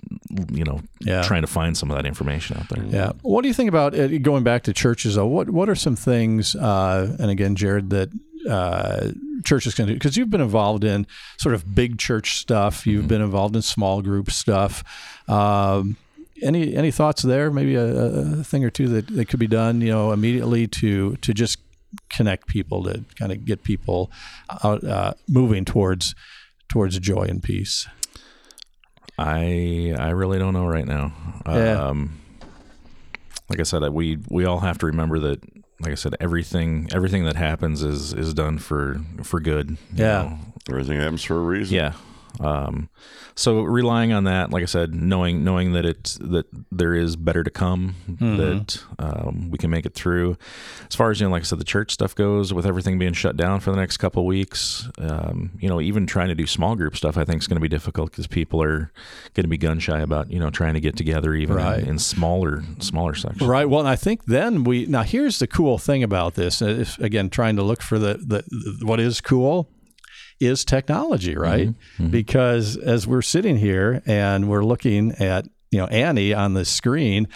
you 0.54 0.64
know 0.64 0.80
Yeah. 1.02 1.24
trying 1.24 1.42
to 1.42 1.48
find 1.48 1.76
some 1.76 1.92
of 1.92 1.98
that 1.98 2.06
information 2.06 2.56
out 2.58 2.70
there 2.70 2.86
Yeah. 2.86 3.12
What 3.22 3.42
do 3.42 3.50
you 3.50 3.54
think 3.54 3.68
about 3.68 3.94
uh, 3.94 4.08
going 4.20 4.44
back 4.46 4.64
to 4.64 4.74
churches? 4.74 5.16
Though, 5.16 5.28
what 5.28 5.50
what 5.50 5.68
are 5.68 5.76
some 5.76 5.98
things? 5.98 6.56
Uh, 6.56 7.16
and 7.20 7.30
again, 7.30 7.56
Jared, 7.56 7.90
that 7.90 8.10
uh, 8.50 9.12
churches 9.44 9.76
can 9.76 9.88
do 9.88 9.94
because 9.94 10.16
you've 10.16 10.30
been 10.30 10.40
involved 10.42 10.84
in 10.86 11.06
sort 11.38 11.54
of 11.56 11.76
big 11.76 11.98
church 12.00 12.38
stuff. 12.38 12.88
You've 12.88 13.08
been 13.10 13.22
involved 13.22 13.56
in 13.58 13.62
small 13.62 14.02
group 14.02 14.32
stuff. 14.32 14.84
Um, 15.28 15.98
any 16.44 16.76
any 16.76 16.92
thoughts 16.92 17.22
there? 17.24 17.50
Maybe 17.52 17.76
a, 17.76 17.86
a 17.86 18.44
thing 18.44 18.64
or 18.64 18.70
two 18.70 18.88
that, 18.90 19.08
that 19.08 19.26
could 19.30 19.40
be 19.40 19.48
done, 19.48 19.82
you 19.82 19.90
know, 19.92 20.12
immediately 20.12 20.68
to 20.68 21.16
to 21.18 21.34
just 21.34 21.60
connect 22.10 22.48
people 22.48 22.84
to 22.84 23.04
kind 23.18 23.32
of 23.32 23.46
get 23.46 23.64
people 23.64 24.12
out 24.64 24.84
uh, 24.84 25.14
moving 25.30 25.64
towards 25.66 26.14
towards 26.70 27.00
joy 27.00 27.24
and 27.24 27.42
peace. 27.42 27.88
I 29.18 29.96
I 29.98 30.10
really 30.10 30.40
don't 30.40 30.54
know 30.54 30.68
right 30.68 30.86
now. 30.86 31.14
Yeah. 31.48 31.88
Um, 31.88 32.20
like 33.50 33.60
I 33.60 33.64
said, 33.64 33.88
we 33.90 34.18
we 34.30 34.46
all 34.46 34.60
have 34.60 34.78
to 34.80 34.86
remember 34.88 35.20
that. 35.20 35.42
Like 35.82 35.92
I 35.92 35.96
said, 35.96 36.16
everything 36.22 36.90
everything 36.94 37.26
that 37.26 37.36
happens 37.36 37.84
is 37.84 38.14
is 38.14 38.34
done 38.34 38.58
for 38.60 39.00
for 39.24 39.40
good. 39.40 39.72
you 39.72 39.78
Yeah. 40.04 40.22
know. 40.24 40.40
Everything 40.70 41.00
happens 41.00 41.24
for 41.24 41.38
a 41.38 41.42
reason. 41.42 41.76
Yeah. 41.76 41.94
Um, 42.40 42.90
so 43.36 43.62
relying 43.62 44.14
on 44.14 44.24
that, 44.26 44.50
like 44.52 44.64
I 44.64 44.66
said, 44.66 44.94
knowing 44.94 45.44
knowing 45.44 45.74
that 45.74 45.86
it's 45.86 46.16
that 46.22 46.46
there 46.72 46.94
is 46.94 47.16
better 47.16 47.44
to 47.44 47.50
come, 47.50 47.96
Mm-hmm. 48.10 48.38
that 48.38 48.84
um, 49.00 49.50
we 49.52 49.58
can 49.58 49.70
make 49.70 49.86
it 49.86 49.94
through. 49.94 50.38
As 50.90 50.96
far 50.96 51.12
as 51.12 51.20
you 51.20 51.28
know, 51.28 51.32
like 51.32 51.42
I 51.42 51.46
said, 51.46 51.60
the 51.60 51.64
church 51.66 51.92
stuff 51.92 52.16
goes, 52.16 52.54
with 52.54 52.66
everything 52.66 52.98
being 52.98 53.14
shut 53.14 53.36
down 53.36 53.60
for 53.60 53.72
the 53.72 53.78
next 53.78 53.98
couple 53.98 54.22
of 54.22 54.26
weeks, 54.28 54.88
um, 55.00 55.52
you 55.60 55.68
know, 55.68 55.82
even 55.82 56.06
trying 56.08 56.30
to 56.30 56.36
do 56.36 56.48
small 56.48 56.76
group 56.76 56.96
stuff, 56.96 57.18
I 57.18 57.26
think 57.26 57.42
is 57.42 57.48
going 57.48 57.58
to 57.58 57.62
be 57.62 57.68
difficult 57.68 58.12
because 58.12 58.28
people 58.28 58.62
are 58.64 58.92
going 59.34 59.44
to 59.44 59.48
be 59.50 59.58
gun 59.58 59.80
shy 59.80 60.00
about 60.00 60.32
you 60.32 60.40
know 60.40 60.50
trying 60.50 60.74
to 60.76 60.80
get 60.80 60.96
together 60.96 61.34
even 61.34 61.56
Right. 61.58 61.80
in, 61.84 61.90
in 61.90 62.00
smaller 62.00 62.64
smaller 62.80 63.16
sections. 63.16 63.42
Right. 63.48 63.68
Well, 63.70 63.82
and 63.82 63.90
I 63.90 63.96
think 63.98 64.26
then 64.26 64.64
we 64.64 64.86
now 64.86 65.04
here's 65.04 65.40
the 65.40 65.48
cool 65.48 65.78
thing 65.78 66.04
about 66.04 66.36
this. 66.36 66.62
uh, 66.62 66.66
If, 66.68 66.98
again, 67.00 67.30
trying 67.30 67.56
to 67.58 67.64
look 67.64 67.82
for 67.82 68.00
the, 68.00 68.14
the, 68.16 68.44
the 68.50 68.86
what 68.86 69.00
is 69.00 69.20
cool 69.22 69.68
is 70.40 70.66
technology, 70.66 71.34
mm-hmm. 71.34 71.42
right? 71.42 71.68
Mm-hmm. 71.70 72.08
Because 72.10 72.78
as 72.78 73.08
we're 73.08 73.22
sitting 73.22 73.58
here 73.58 74.02
and 74.06 74.50
we're 74.50 74.66
looking 74.66 75.12
at 75.14 75.48
you 75.72 75.80
know 75.80 75.88
Annie 75.88 76.34
on 76.34 76.54
the 76.54 76.66
screen, 76.66 77.28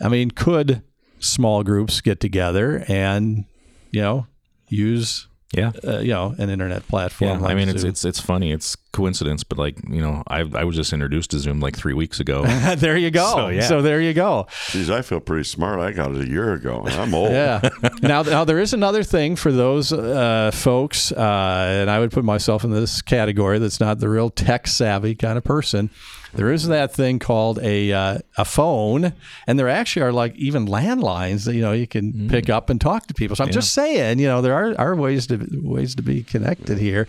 I 0.00 0.08
mean, 0.08 0.30
could 0.30 0.82
small 1.18 1.62
groups 1.62 2.00
get 2.00 2.20
together 2.20 2.84
and 2.88 3.44
you 3.90 4.00
know 4.00 4.26
use 4.68 5.28
Yeah. 5.52 5.72
uh, 5.86 5.98
you 5.98 6.12
know 6.12 6.34
an 6.38 6.48
internet 6.48 6.86
platform? 6.88 7.30
Yeah, 7.30 7.36
I 7.36 7.40
like 7.40 7.56
mean 7.56 7.68
it's 7.68 7.84
it's 7.84 8.04
it's 8.04 8.20
funny. 8.20 8.52
It's 8.52 8.74
coincidence, 8.92 9.44
but 9.44 9.58
like 9.58 9.76
you 9.86 10.00
know, 10.00 10.22
I 10.26 10.40
I 10.54 10.64
was 10.64 10.76
just 10.76 10.92
introduced 10.92 11.30
to 11.32 11.38
Zoom 11.38 11.60
like 11.60 11.76
three 11.76 11.92
weeks 11.92 12.20
ago. 12.20 12.44
there 12.76 12.96
you 12.96 13.10
go. 13.10 13.30
So, 13.34 13.48
yeah. 13.48 13.60
so 13.62 13.82
there 13.82 14.00
you 14.00 14.14
go. 14.14 14.46
Geez, 14.68 14.88
I 14.88 15.02
feel 15.02 15.20
pretty 15.20 15.44
smart. 15.44 15.78
I 15.80 15.92
got 15.92 16.12
it 16.14 16.22
a 16.22 16.28
year 16.28 16.54
ago. 16.54 16.84
I'm 16.86 17.14
old. 17.14 17.32
Yeah. 17.32 17.68
now, 18.02 18.22
now 18.22 18.44
there 18.44 18.58
is 18.58 18.72
another 18.72 19.02
thing 19.02 19.36
for 19.36 19.52
those 19.52 19.92
uh, 19.92 20.50
folks, 20.54 21.12
uh, 21.12 21.78
and 21.80 21.90
I 21.90 21.98
would 21.98 22.12
put 22.12 22.24
myself 22.24 22.64
in 22.64 22.70
this 22.70 23.02
category. 23.02 23.58
That's 23.58 23.80
not 23.80 23.98
the 23.98 24.08
real 24.08 24.30
tech 24.30 24.66
savvy 24.66 25.14
kind 25.14 25.36
of 25.36 25.44
person. 25.44 25.90
There 26.34 26.50
is 26.50 26.66
that 26.68 26.94
thing 26.94 27.18
called 27.18 27.58
a 27.58 27.92
uh, 27.92 28.18
a 28.38 28.44
phone, 28.44 29.12
and 29.46 29.58
there 29.58 29.68
actually 29.68 30.02
are 30.02 30.12
like 30.12 30.34
even 30.36 30.66
landlines 30.66 31.44
that 31.44 31.54
you 31.54 31.60
know 31.60 31.72
you 31.72 31.86
can 31.86 32.28
pick 32.28 32.48
up 32.48 32.70
and 32.70 32.80
talk 32.80 33.06
to 33.08 33.14
people. 33.14 33.36
So 33.36 33.44
I'm 33.44 33.50
just 33.50 33.72
saying, 33.72 34.18
you 34.18 34.28
know, 34.28 34.40
there 34.40 34.54
are, 34.54 34.74
are 34.78 34.96
ways 34.96 35.26
to 35.26 35.46
ways 35.62 35.94
to 35.96 36.02
be 36.02 36.22
connected 36.22 36.78
here. 36.78 37.06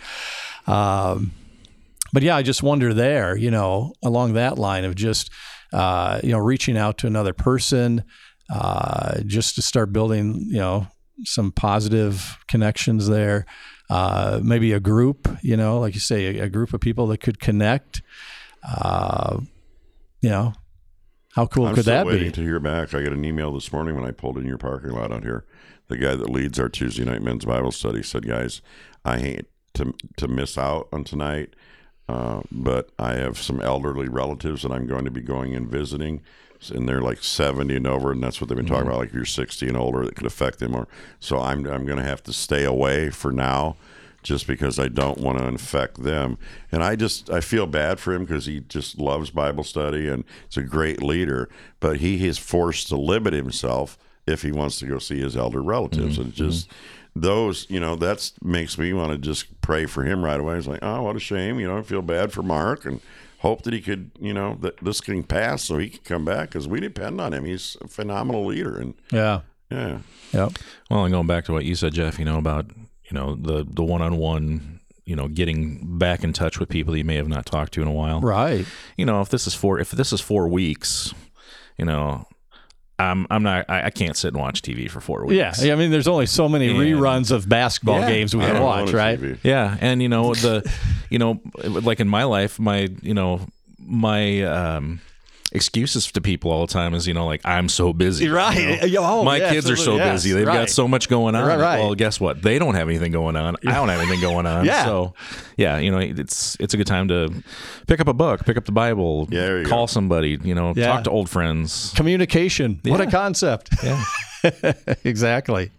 Um, 0.68 1.32
but 2.12 2.22
yeah, 2.22 2.36
I 2.36 2.44
just 2.44 2.62
wonder 2.62 2.94
there, 2.94 3.36
you 3.36 3.50
know, 3.50 3.94
along 4.04 4.34
that 4.34 4.58
line 4.58 4.86
of 4.86 4.94
just, 4.94 5.32
uh, 5.72 6.20
you 6.24 6.32
know, 6.32 6.38
reaching 6.38 6.78
out 6.78 6.98
to 7.00 7.08
another 7.08 7.34
person, 7.34 8.04
uh, 8.54 9.22
just 9.26 9.56
to 9.56 9.62
start 9.62 9.92
building, 9.92 10.46
you 10.48 10.60
know, 10.60 10.88
some 11.24 11.52
positive 11.52 12.38
connections 12.48 13.08
there. 13.08 13.46
Uh, 13.90 14.40
maybe 14.44 14.72
a 14.72 14.80
group, 14.80 15.28
you 15.42 15.58
know, 15.58 15.80
like 15.80 15.94
you 15.94 16.00
say, 16.00 16.40
a, 16.40 16.46
a 16.46 16.50
group 16.50 16.74
of 16.74 16.82
people 16.82 17.08
that 17.08 17.20
could 17.20 17.40
connect. 17.40 18.02
Uh, 18.68 19.40
you 20.22 20.30
know, 20.30 20.54
how 21.36 21.46
cool 21.48 21.68
I'm 21.68 21.76
could 21.76 21.86
that 21.86 22.06
waiting 22.06 22.28
be? 22.30 22.32
to 22.34 22.42
hear 22.42 22.60
back. 22.60 22.94
I 22.94 23.04
got 23.04 23.14
an 23.14 23.26
email 23.26 23.52
this 23.52 23.72
morning 23.74 23.96
when 23.96 24.06
I 24.06 24.12
pulled 24.12 24.38
in 24.38 24.46
your 24.46 24.58
parking 24.58 24.92
lot 24.92 25.12
out 25.12 25.24
here. 25.24 25.46
The 25.88 25.98
guy 25.98 26.16
that 26.16 26.30
leads 26.30 26.60
our 26.60 26.70
Tuesday 26.70 27.04
night 27.04 27.22
men's 27.22 27.46
Bible 27.46 27.72
study 27.72 28.04
said, 28.04 28.28
"Guys, 28.28 28.62
I 29.04 29.20
hate 29.20 29.46
to 29.74 29.94
to 30.18 30.28
miss 30.28 30.58
out 30.58 30.88
on 30.94 31.04
tonight, 31.04 31.56
uh, 32.08 32.42
but 32.52 32.90
I 32.98 33.14
have 33.16 33.38
some 33.38 33.60
elderly 33.62 34.08
relatives 34.08 34.62
that 34.62 34.72
I'm 34.72 34.88
going 34.88 35.06
to 35.06 35.12
be 35.12 35.22
going 35.22 35.56
and 35.56 35.68
visiting." 35.70 36.22
And 36.74 36.88
they're 36.88 37.02
like 37.02 37.22
70 37.22 37.76
and 37.76 37.86
over, 37.86 38.14
and 38.14 38.24
that's 38.24 38.40
what 38.40 38.48
they've 38.48 38.56
been 38.56 38.66
talking 38.66 38.88
about. 38.88 39.00
Like 39.00 39.12
you're 39.12 39.26
60 39.26 39.68
and 39.68 39.76
older, 39.76 40.06
that 40.06 40.16
could 40.16 40.26
affect 40.26 40.60
them. 40.60 40.74
Or 40.74 40.88
so 41.20 41.38
I'm 41.40 41.66
I'm 41.68 41.86
going 41.86 41.98
to 41.98 42.06
have 42.06 42.24
to 42.24 42.32
stay 42.32 42.64
away 42.64 43.10
for 43.10 43.34
now, 43.34 43.76
just 44.24 44.48
because 44.48 44.80
I 44.80 44.88
don't 44.88 45.20
want 45.20 45.38
to 45.38 45.46
infect 45.46 46.04
them. 46.04 46.38
And 46.72 46.84
I 46.84 46.96
just 46.96 47.30
I 47.30 47.42
feel 47.42 47.68
bad 47.68 48.00
for 48.00 48.14
him 48.14 48.24
because 48.24 48.46
he 48.46 48.62
just 48.62 48.98
loves 48.98 49.30
Bible 49.30 49.64
study 49.64 50.08
and 50.08 50.24
it's 50.46 50.58
a 50.58 50.64
great 50.64 51.04
leader, 51.04 51.50
but 51.80 51.98
he 51.98 52.26
is 52.26 52.38
forced 52.38 52.88
to 52.90 52.98
limit 52.98 53.34
himself 53.34 53.98
if 54.26 54.42
he 54.42 54.52
wants 54.52 54.80
to 54.80 54.88
go 54.88 55.00
see 55.00 55.20
his 55.20 55.36
elder 55.36 55.62
relatives. 55.62 56.14
Mm-hmm. 56.14 56.22
And 56.22 56.34
it 56.34 56.36
just 56.36 56.72
those, 57.16 57.68
you 57.70 57.80
know, 57.80 57.96
that's 57.96 58.34
makes 58.42 58.78
me 58.78 58.94
want 58.94 59.12
to 59.12 59.18
just 59.18 59.62
pray 59.62 59.86
for 59.86 60.04
him 60.04 60.24
right 60.24 60.40
away. 60.40 60.58
It's 60.58 60.68
like, 60.68 60.80
oh, 60.82 61.04
what 61.04 61.16
a 61.16 61.20
shame. 61.20 61.60
You 61.60 61.68
know, 61.68 61.78
I 61.78 61.82
feel 61.84 62.02
bad 62.02 62.32
for 62.32 62.42
Mark 62.42 62.86
and 62.86 63.02
hope 63.40 63.64
that 63.64 63.74
he 63.74 63.82
could, 63.82 64.12
you 64.20 64.34
know, 64.34 64.58
that 64.62 64.78
this 64.78 65.02
can 65.02 65.22
pass 65.24 65.64
so 65.64 65.78
he 65.78 65.90
can 65.90 66.04
come 66.04 66.26
back 66.26 66.50
because 66.50 66.68
we 66.68 66.80
depend 66.80 67.20
on 67.22 67.34
him. 67.34 67.46
He's 67.46 67.78
a 67.82 67.88
phenomenal 67.88 68.46
leader. 68.46 68.78
And 68.78 68.96
Yeah. 69.12 69.42
yeah, 69.70 70.00
Yep. 70.32 70.54
Well, 70.90 71.04
and 71.06 71.14
going 71.14 71.28
back 71.28 71.46
to 71.46 71.54
what 71.54 71.66
you 71.66 71.76
said, 71.76 71.94
Jeff, 71.94 72.18
you 72.18 72.26
know 72.26 72.38
about 72.38 72.72
you 73.10 73.14
know 73.14 73.36
the 73.36 73.66
the 73.70 73.84
one 73.84 74.02
on 74.02 74.18
one, 74.18 74.80
you 75.06 75.16
know, 75.16 75.28
getting 75.28 75.98
back 75.98 76.24
in 76.24 76.34
touch 76.34 76.60
with 76.60 76.70
people 76.70 76.92
that 76.94 76.98
you 77.00 77.06
may 77.06 77.16
have 77.16 77.28
not 77.28 77.46
talked 77.46 77.74
to 77.74 77.82
in 77.82 77.88
a 77.88 77.92
while. 77.92 78.22
Right. 78.22 78.66
You 78.98 79.06
know, 79.06 79.22
if 79.22 79.30
this 79.30 79.48
is 79.48 79.54
four 79.54 79.80
if 79.80 79.92
this 79.92 80.14
is 80.14 80.22
four 80.22 80.48
weeks, 80.48 81.14
you 81.78 81.86
know, 81.86 82.26
I'm 83.00 83.28
I'm 83.30 83.44
not 83.44 83.70
I, 83.70 83.86
I 83.86 83.90
can't 83.90 84.16
sit 84.16 84.30
and 84.34 84.38
watch 84.42 84.62
TV 84.62 84.90
for 84.90 85.02
four 85.02 85.26
weeks. 85.26 85.62
Yeah. 85.64 85.74
I 85.74 85.76
mean, 85.76 85.92
there's 85.92 86.08
only 86.08 86.26
so 86.28 86.48
many 86.48 86.70
And- 86.70 86.78
reruns 86.78 87.32
of 87.32 87.50
basketball 87.50 88.00
Yeah. 88.00 88.10
games 88.10 88.36
we 88.36 88.42
can 88.44 88.62
watch, 88.62 88.92
right? 88.94 89.20
TV. 89.20 89.38
Yeah, 89.44 89.78
and 89.82 90.02
you 90.02 90.10
know 90.10 90.34
the, 90.34 90.70
you 91.10 91.20
know, 91.20 91.42
like 91.64 92.00
in 92.00 92.08
my 92.08 92.24
life, 92.24 92.60
my 92.60 92.90
you 93.02 93.14
know 93.14 93.42
my 93.86 94.42
um, 94.44 95.02
excuses 95.54 96.12
to 96.12 96.20
people 96.20 96.52
all 96.52 96.66
the 96.66 96.74
time 96.74 96.94
is 96.94 97.08
you 97.08 97.14
know 97.14 97.26
like 97.26 97.42
I'm 97.46 97.70
so 97.70 97.94
busy. 97.94 98.26
you 98.26 98.36
Right. 98.36 98.82
know? 98.82 99.02
Oh, 99.14 99.24
my 99.24 99.38
yeah, 99.38 99.52
kids 99.52 99.70
are 99.70 99.76
so 99.76 99.94
absolutely. 100.00 100.12
busy; 100.12 100.32
they've 100.34 100.48
right. 100.48 100.60
got 100.60 100.70
so 100.70 100.88
much 100.88 101.08
going 101.10 101.36
on. 101.36 101.46
Right, 101.48 101.60
right. 101.60 101.80
Well, 101.80 101.94
guess 101.96 102.20
what? 102.20 102.42
They 102.42 102.58
don't 102.60 102.76
have 102.76 102.90
anything 102.90 103.12
going 103.12 103.36
on. 103.36 103.56
I 103.68 103.74
don't 103.74 103.90
have 103.90 104.00
anything 104.02 104.22
going 104.22 104.46
on. 104.46 104.66
Yeah. 104.74 104.86
So, 104.86 105.14
yeah, 105.58 105.78
you 105.78 105.92
know, 105.92 106.00
it's 106.00 106.56
it's 106.60 106.74
a 106.74 106.78
good 106.78 106.88
time 106.88 107.08
to 107.10 107.32
pick 107.88 108.00
up 108.00 108.08
a 108.08 108.14
book, 108.14 108.46
pick 108.46 108.58
up 108.58 108.66
the 108.66 108.72
Bible, 108.72 109.28
Yeah, 109.32 109.60
you 109.60 109.66
call 109.66 109.84
go. 109.84 109.88
somebody, 109.88 110.40
you 110.44 110.56
know, 110.56 110.74
Yeah. 110.76 110.88
talk 110.88 111.04
to 111.06 111.10
old 111.12 111.30
friends. 111.30 111.92
Communication. 111.96 112.80
What 112.86 113.02
a 113.02 113.08
concept. 113.12 113.70
Yeah. 113.84 114.04
exactly. 115.04 115.72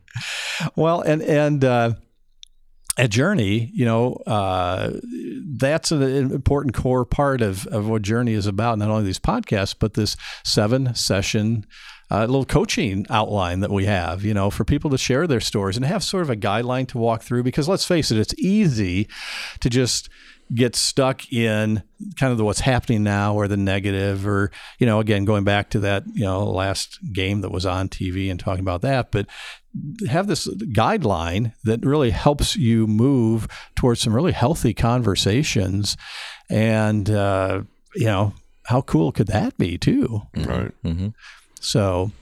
Well, 0.77 1.01
and 1.01 1.23
and 1.23 1.65
uh, 1.65 1.93
at 2.97 3.11
Journey, 3.11 3.71
you 3.75 3.85
know, 3.85 4.15
uh, 4.27 4.93
that's 5.57 5.91
an 5.91 6.03
important 6.03 6.75
core 6.75 7.05
part 7.05 7.41
of 7.41 7.67
of 7.69 7.89
what 7.89 8.03
Journey 8.03 8.33
is 8.33 8.47
about. 8.47 8.79
Not 8.79 8.91
only 8.91 9.05
these 9.05 9.19
podcasts, 9.19 9.75
but 9.79 9.95
this 9.95 10.17
seven 10.45 10.95
session. 10.95 11.67
Uh, 12.11 12.21
little 12.27 12.45
coaching 12.45 13.07
outline 13.09 13.61
that 13.61 13.71
we 13.71 13.87
have, 13.87 14.25
you 14.25 14.35
know, 14.35 14.51
for 14.51 14.63
people 14.63 14.91
to 14.91 14.99
share 14.99 15.27
their 15.27 15.41
stories 15.41 15.75
and 15.75 15.87
have 15.87 16.05
sort 16.05 16.23
of 16.23 16.29
a 16.29 16.37
guideline 16.37 16.87
to 16.87 16.99
walk 16.99 17.23
through. 17.23 17.43
Because 17.43 17.67
let's 17.67 17.87
face 17.87 18.11
it, 18.11 18.19
it's 18.19 18.35
easy 18.39 19.09
to 19.61 19.71
just 19.71 20.11
get 20.55 20.77
stuck 20.77 21.33
in 21.33 21.83
kind 22.17 22.31
of 22.31 22.39
the 22.39 22.45
what's 22.45 22.61
happening 22.61 23.03
now 23.03 23.35
or 23.35 23.49
the 23.49 23.57
negative 23.57 24.27
or 24.27 24.51
you 24.79 24.87
know 24.87 25.01
again 25.01 25.25
going 25.25 25.45
back 25.45 25.71
to 25.71 25.81
that 25.81 26.05
you 26.13 26.25
know 26.25 26.45
last 26.45 26.99
game 27.13 27.41
that 27.41 27.51
was 27.51 27.65
on 27.65 27.89
TV 27.89 28.31
and 28.31 28.39
talking 28.39 28.61
about 28.61 28.83
that 28.83 29.11
but 29.11 29.27
have 30.09 30.27
this 30.27 30.47
guideline 30.47 31.53
that 31.65 31.85
really 31.85 32.11
helps 32.11 32.57
you 32.57 32.87
move 32.87 33.49
towards 33.75 34.01
some 34.01 34.15
really 34.15 34.33
healthy 34.33 34.75
conversations. 34.75 35.97
And 36.49 37.11
uh, 37.11 37.63
you 37.95 38.07
know 38.07 38.35
how 38.67 38.83
cool 38.83 39.13
could 39.13 39.27
that 39.29 39.57
be 39.59 39.79
too? 39.79 40.23
Right. 40.37 40.73
so 41.61 42.13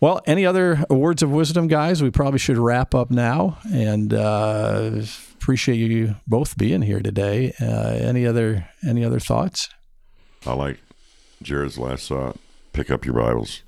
well 0.00 0.20
any 0.26 0.46
other 0.46 0.84
words 0.90 1.22
of 1.22 1.30
wisdom 1.30 1.68
guys? 1.68 2.02
We 2.02 2.10
probably 2.10 2.38
should 2.38 2.58
wrap 2.58 2.94
up 2.94 3.10
now. 3.10 3.58
And 3.72 4.12
uh, 4.12 5.02
appreciate 5.34 5.76
you 5.76 6.16
both 6.26 6.56
being 6.58 6.82
here 6.82 7.00
today. 7.00 7.52
Uh, 7.60 7.94
any 8.00 8.26
other 8.26 8.68
any 8.86 9.04
other 9.04 9.20
thoughts? 9.20 9.68
I 10.46 10.54
like 10.54 10.78
Jared's 11.42 11.78
last 11.78 12.08
thought. 12.08 12.38
Pick 12.72 12.90
up 12.90 13.04
your 13.04 13.14
Bibles. 13.14 13.62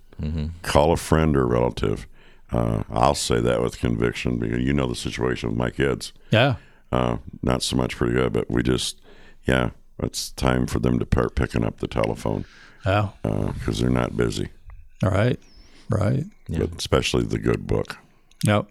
Call 0.63 0.93
a 0.93 0.97
friend 0.97 1.37
or 1.37 1.47
relative. 1.47 2.07
Uh, 2.53 2.83
I'll 2.91 3.15
say 3.15 3.41
that 3.41 3.63
with 3.63 3.79
conviction 3.79 4.39
because 4.39 4.61
you 4.61 4.73
know 4.73 4.87
the 4.87 4.95
situation 4.95 5.49
with 5.51 5.59
my 5.59 5.71
kids. 5.71 6.13
yeah 6.31 6.57
Uh, 6.91 7.17
not 7.43 7.63
so 7.63 7.77
much 7.77 7.97
pretty 7.97 8.13
good, 8.15 8.33
but 8.33 8.51
we 8.51 8.63
just, 8.63 9.01
yeah, 9.47 9.71
it's 9.99 10.31
time 10.33 10.67
for 10.67 10.79
them 10.79 10.99
to 10.99 11.07
start 11.07 11.35
picking 11.35 11.65
up 11.65 11.79
the 11.79 11.89
telephone 11.89 12.45
yeah 12.85 13.09
because 13.23 13.79
they're 13.79 13.91
not 13.91 14.17
busy, 14.17 14.49
all 15.05 15.11
right 15.11 15.39
right 15.89 16.25
but 16.49 16.71
especially 16.77 17.23
the 17.25 17.39
good 17.39 17.67
book. 17.67 17.97
Yep. 18.45 18.67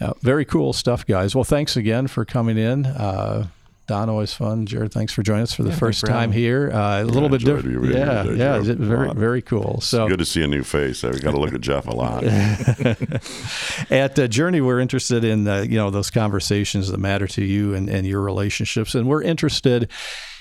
Yep. 0.00 0.16
Very 0.22 0.44
cool 0.44 0.72
stuff, 0.72 1.06
guys. 1.06 1.34
Well, 1.34 1.44
thanks 1.44 1.76
again 1.76 2.08
for 2.08 2.24
coming 2.24 2.58
in. 2.58 2.84
Uh, 2.86 3.46
Don, 3.92 4.08
always 4.08 4.32
fun. 4.32 4.64
Jared, 4.64 4.90
thanks 4.90 5.12
for 5.12 5.22
joining 5.22 5.42
us 5.42 5.52
for 5.52 5.64
the 5.64 5.72
first 5.72 6.00
for 6.00 6.06
time 6.06 6.30
having 6.30 6.32
here. 6.32 6.70
Uh, 6.72 7.02
a 7.02 7.04
little 7.04 7.28
bit 7.28 7.44
different. 7.44 7.70
you 7.70 7.92
Yeah, 7.92 8.22
here 8.22 8.32
yeah, 8.32 8.56
Joe. 8.56 8.70
it's 8.70 8.80
very, 8.80 9.12
very 9.12 9.42
cool. 9.42 9.82
So 9.82 10.08
Good 10.08 10.20
to 10.20 10.24
see 10.24 10.42
a 10.42 10.46
new 10.46 10.62
face. 10.62 11.04
I've 11.04 11.20
got 11.20 11.32
to 11.32 11.38
look 11.38 11.52
at 11.52 11.60
Jeff 11.60 11.86
a 11.86 11.90
lot. 11.90 12.24
at 13.90 14.18
uh, 14.18 14.28
Journey, 14.28 14.62
we're 14.62 14.80
interested 14.80 15.24
in 15.24 15.46
uh, 15.46 15.66
you 15.68 15.76
know 15.76 15.90
those 15.90 16.10
conversations 16.10 16.88
that 16.88 16.96
matter 16.96 17.26
to 17.26 17.44
you 17.44 17.74
and, 17.74 17.90
and 17.90 18.06
your 18.06 18.22
relationships, 18.22 18.94
and 18.94 19.06
we're 19.08 19.20
interested 19.20 19.90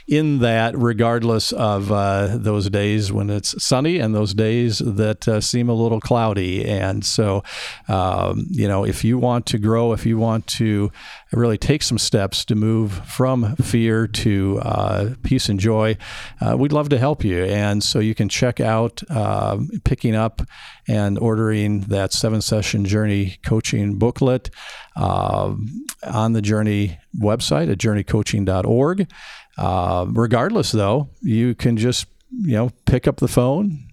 in 0.07 0.39
that 0.39 0.77
regardless 0.77 1.51
of 1.51 1.91
uh, 1.91 2.35
those 2.37 2.69
days 2.69 3.11
when 3.11 3.29
it's 3.29 3.61
sunny 3.63 3.99
and 3.99 4.15
those 4.15 4.33
days 4.33 4.79
that 4.79 5.27
uh, 5.27 5.39
seem 5.39 5.69
a 5.69 5.73
little 5.73 5.99
cloudy. 5.99 6.65
And 6.67 7.05
so, 7.05 7.43
um, 7.87 8.47
you 8.49 8.67
know, 8.67 8.85
if 8.85 9.03
you 9.03 9.17
want 9.17 9.45
to 9.47 9.57
grow, 9.57 9.93
if 9.93 10.05
you 10.05 10.17
want 10.17 10.47
to 10.47 10.91
really 11.31 11.57
take 11.57 11.83
some 11.83 11.97
steps 11.97 12.43
to 12.45 12.55
move 12.55 12.91
from 13.07 13.55
fear 13.57 14.07
to 14.07 14.59
uh, 14.61 15.09
peace 15.23 15.49
and 15.49 15.59
joy, 15.59 15.97
uh, 16.41 16.57
we'd 16.57 16.73
love 16.73 16.89
to 16.89 16.97
help 16.97 17.23
you. 17.23 17.43
And 17.45 17.83
so 17.83 17.99
you 17.99 18.15
can 18.15 18.29
check 18.29 18.59
out 18.59 19.01
um 19.09 19.69
picking 19.83 20.15
up 20.15 20.41
and 20.87 21.17
ordering 21.19 21.81
that 21.81 22.13
seven 22.13 22.41
session 22.41 22.85
journey 22.85 23.37
coaching 23.45 23.97
booklet 23.97 24.49
um, 24.95 25.85
on 26.03 26.33
the 26.33 26.41
Journey 26.41 26.99
website 27.17 27.71
at 27.71 27.77
journeycoaching.org. 27.77 29.07
Uh, 29.57 30.05
regardless, 30.09 30.71
though, 30.71 31.09
you 31.21 31.55
can 31.55 31.77
just 31.77 32.07
you 32.31 32.53
know 32.53 32.71
pick 32.85 33.07
up 33.07 33.17
the 33.17 33.27
phone 33.27 33.87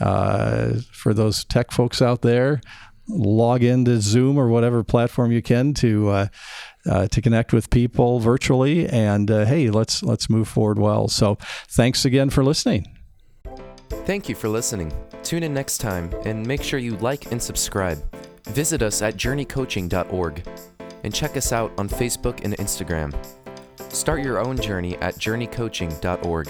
uh, 0.00 0.74
for 0.92 1.14
those 1.14 1.44
tech 1.44 1.70
folks 1.70 2.02
out 2.02 2.22
there. 2.22 2.60
Log 3.06 3.62
into 3.62 4.00
Zoom 4.00 4.38
or 4.38 4.48
whatever 4.48 4.82
platform 4.82 5.30
you 5.30 5.42
can 5.42 5.74
to 5.74 6.08
uh, 6.08 6.26
uh, 6.88 7.06
to 7.08 7.22
connect 7.22 7.52
with 7.52 7.70
people 7.70 8.20
virtually, 8.20 8.88
and 8.88 9.30
uh, 9.30 9.44
hey, 9.44 9.70
let's 9.70 10.02
let's 10.02 10.28
move 10.28 10.48
forward 10.48 10.78
well. 10.78 11.08
So, 11.08 11.36
thanks 11.68 12.04
again 12.04 12.30
for 12.30 12.44
listening. 12.44 12.86
Thank 13.88 14.28
you 14.28 14.34
for 14.34 14.48
listening. 14.48 14.92
Tune 15.22 15.42
in 15.42 15.54
next 15.54 15.78
time 15.78 16.10
and 16.24 16.46
make 16.46 16.62
sure 16.62 16.78
you 16.78 16.96
like 16.98 17.32
and 17.32 17.42
subscribe. 17.42 18.02
Visit 18.46 18.82
us 18.82 19.00
at 19.00 19.16
journeycoaching.org 19.16 20.46
and 21.04 21.14
check 21.14 21.36
us 21.36 21.52
out 21.52 21.72
on 21.78 21.88
Facebook 21.88 22.44
and 22.44 22.56
Instagram. 22.58 23.14
Start 23.92 24.22
your 24.22 24.38
own 24.38 24.56
journey 24.58 24.96
at 24.96 25.14
journeycoaching.org. 25.14 26.48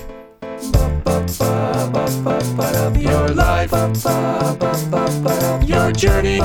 your 2.98 3.28
life. 3.28 3.70
Your 5.68 5.92
journey 5.92 6.40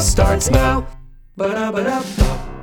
starts 0.00 0.50
now. 0.50 0.86
Ba-da-ba-da. 1.36 2.53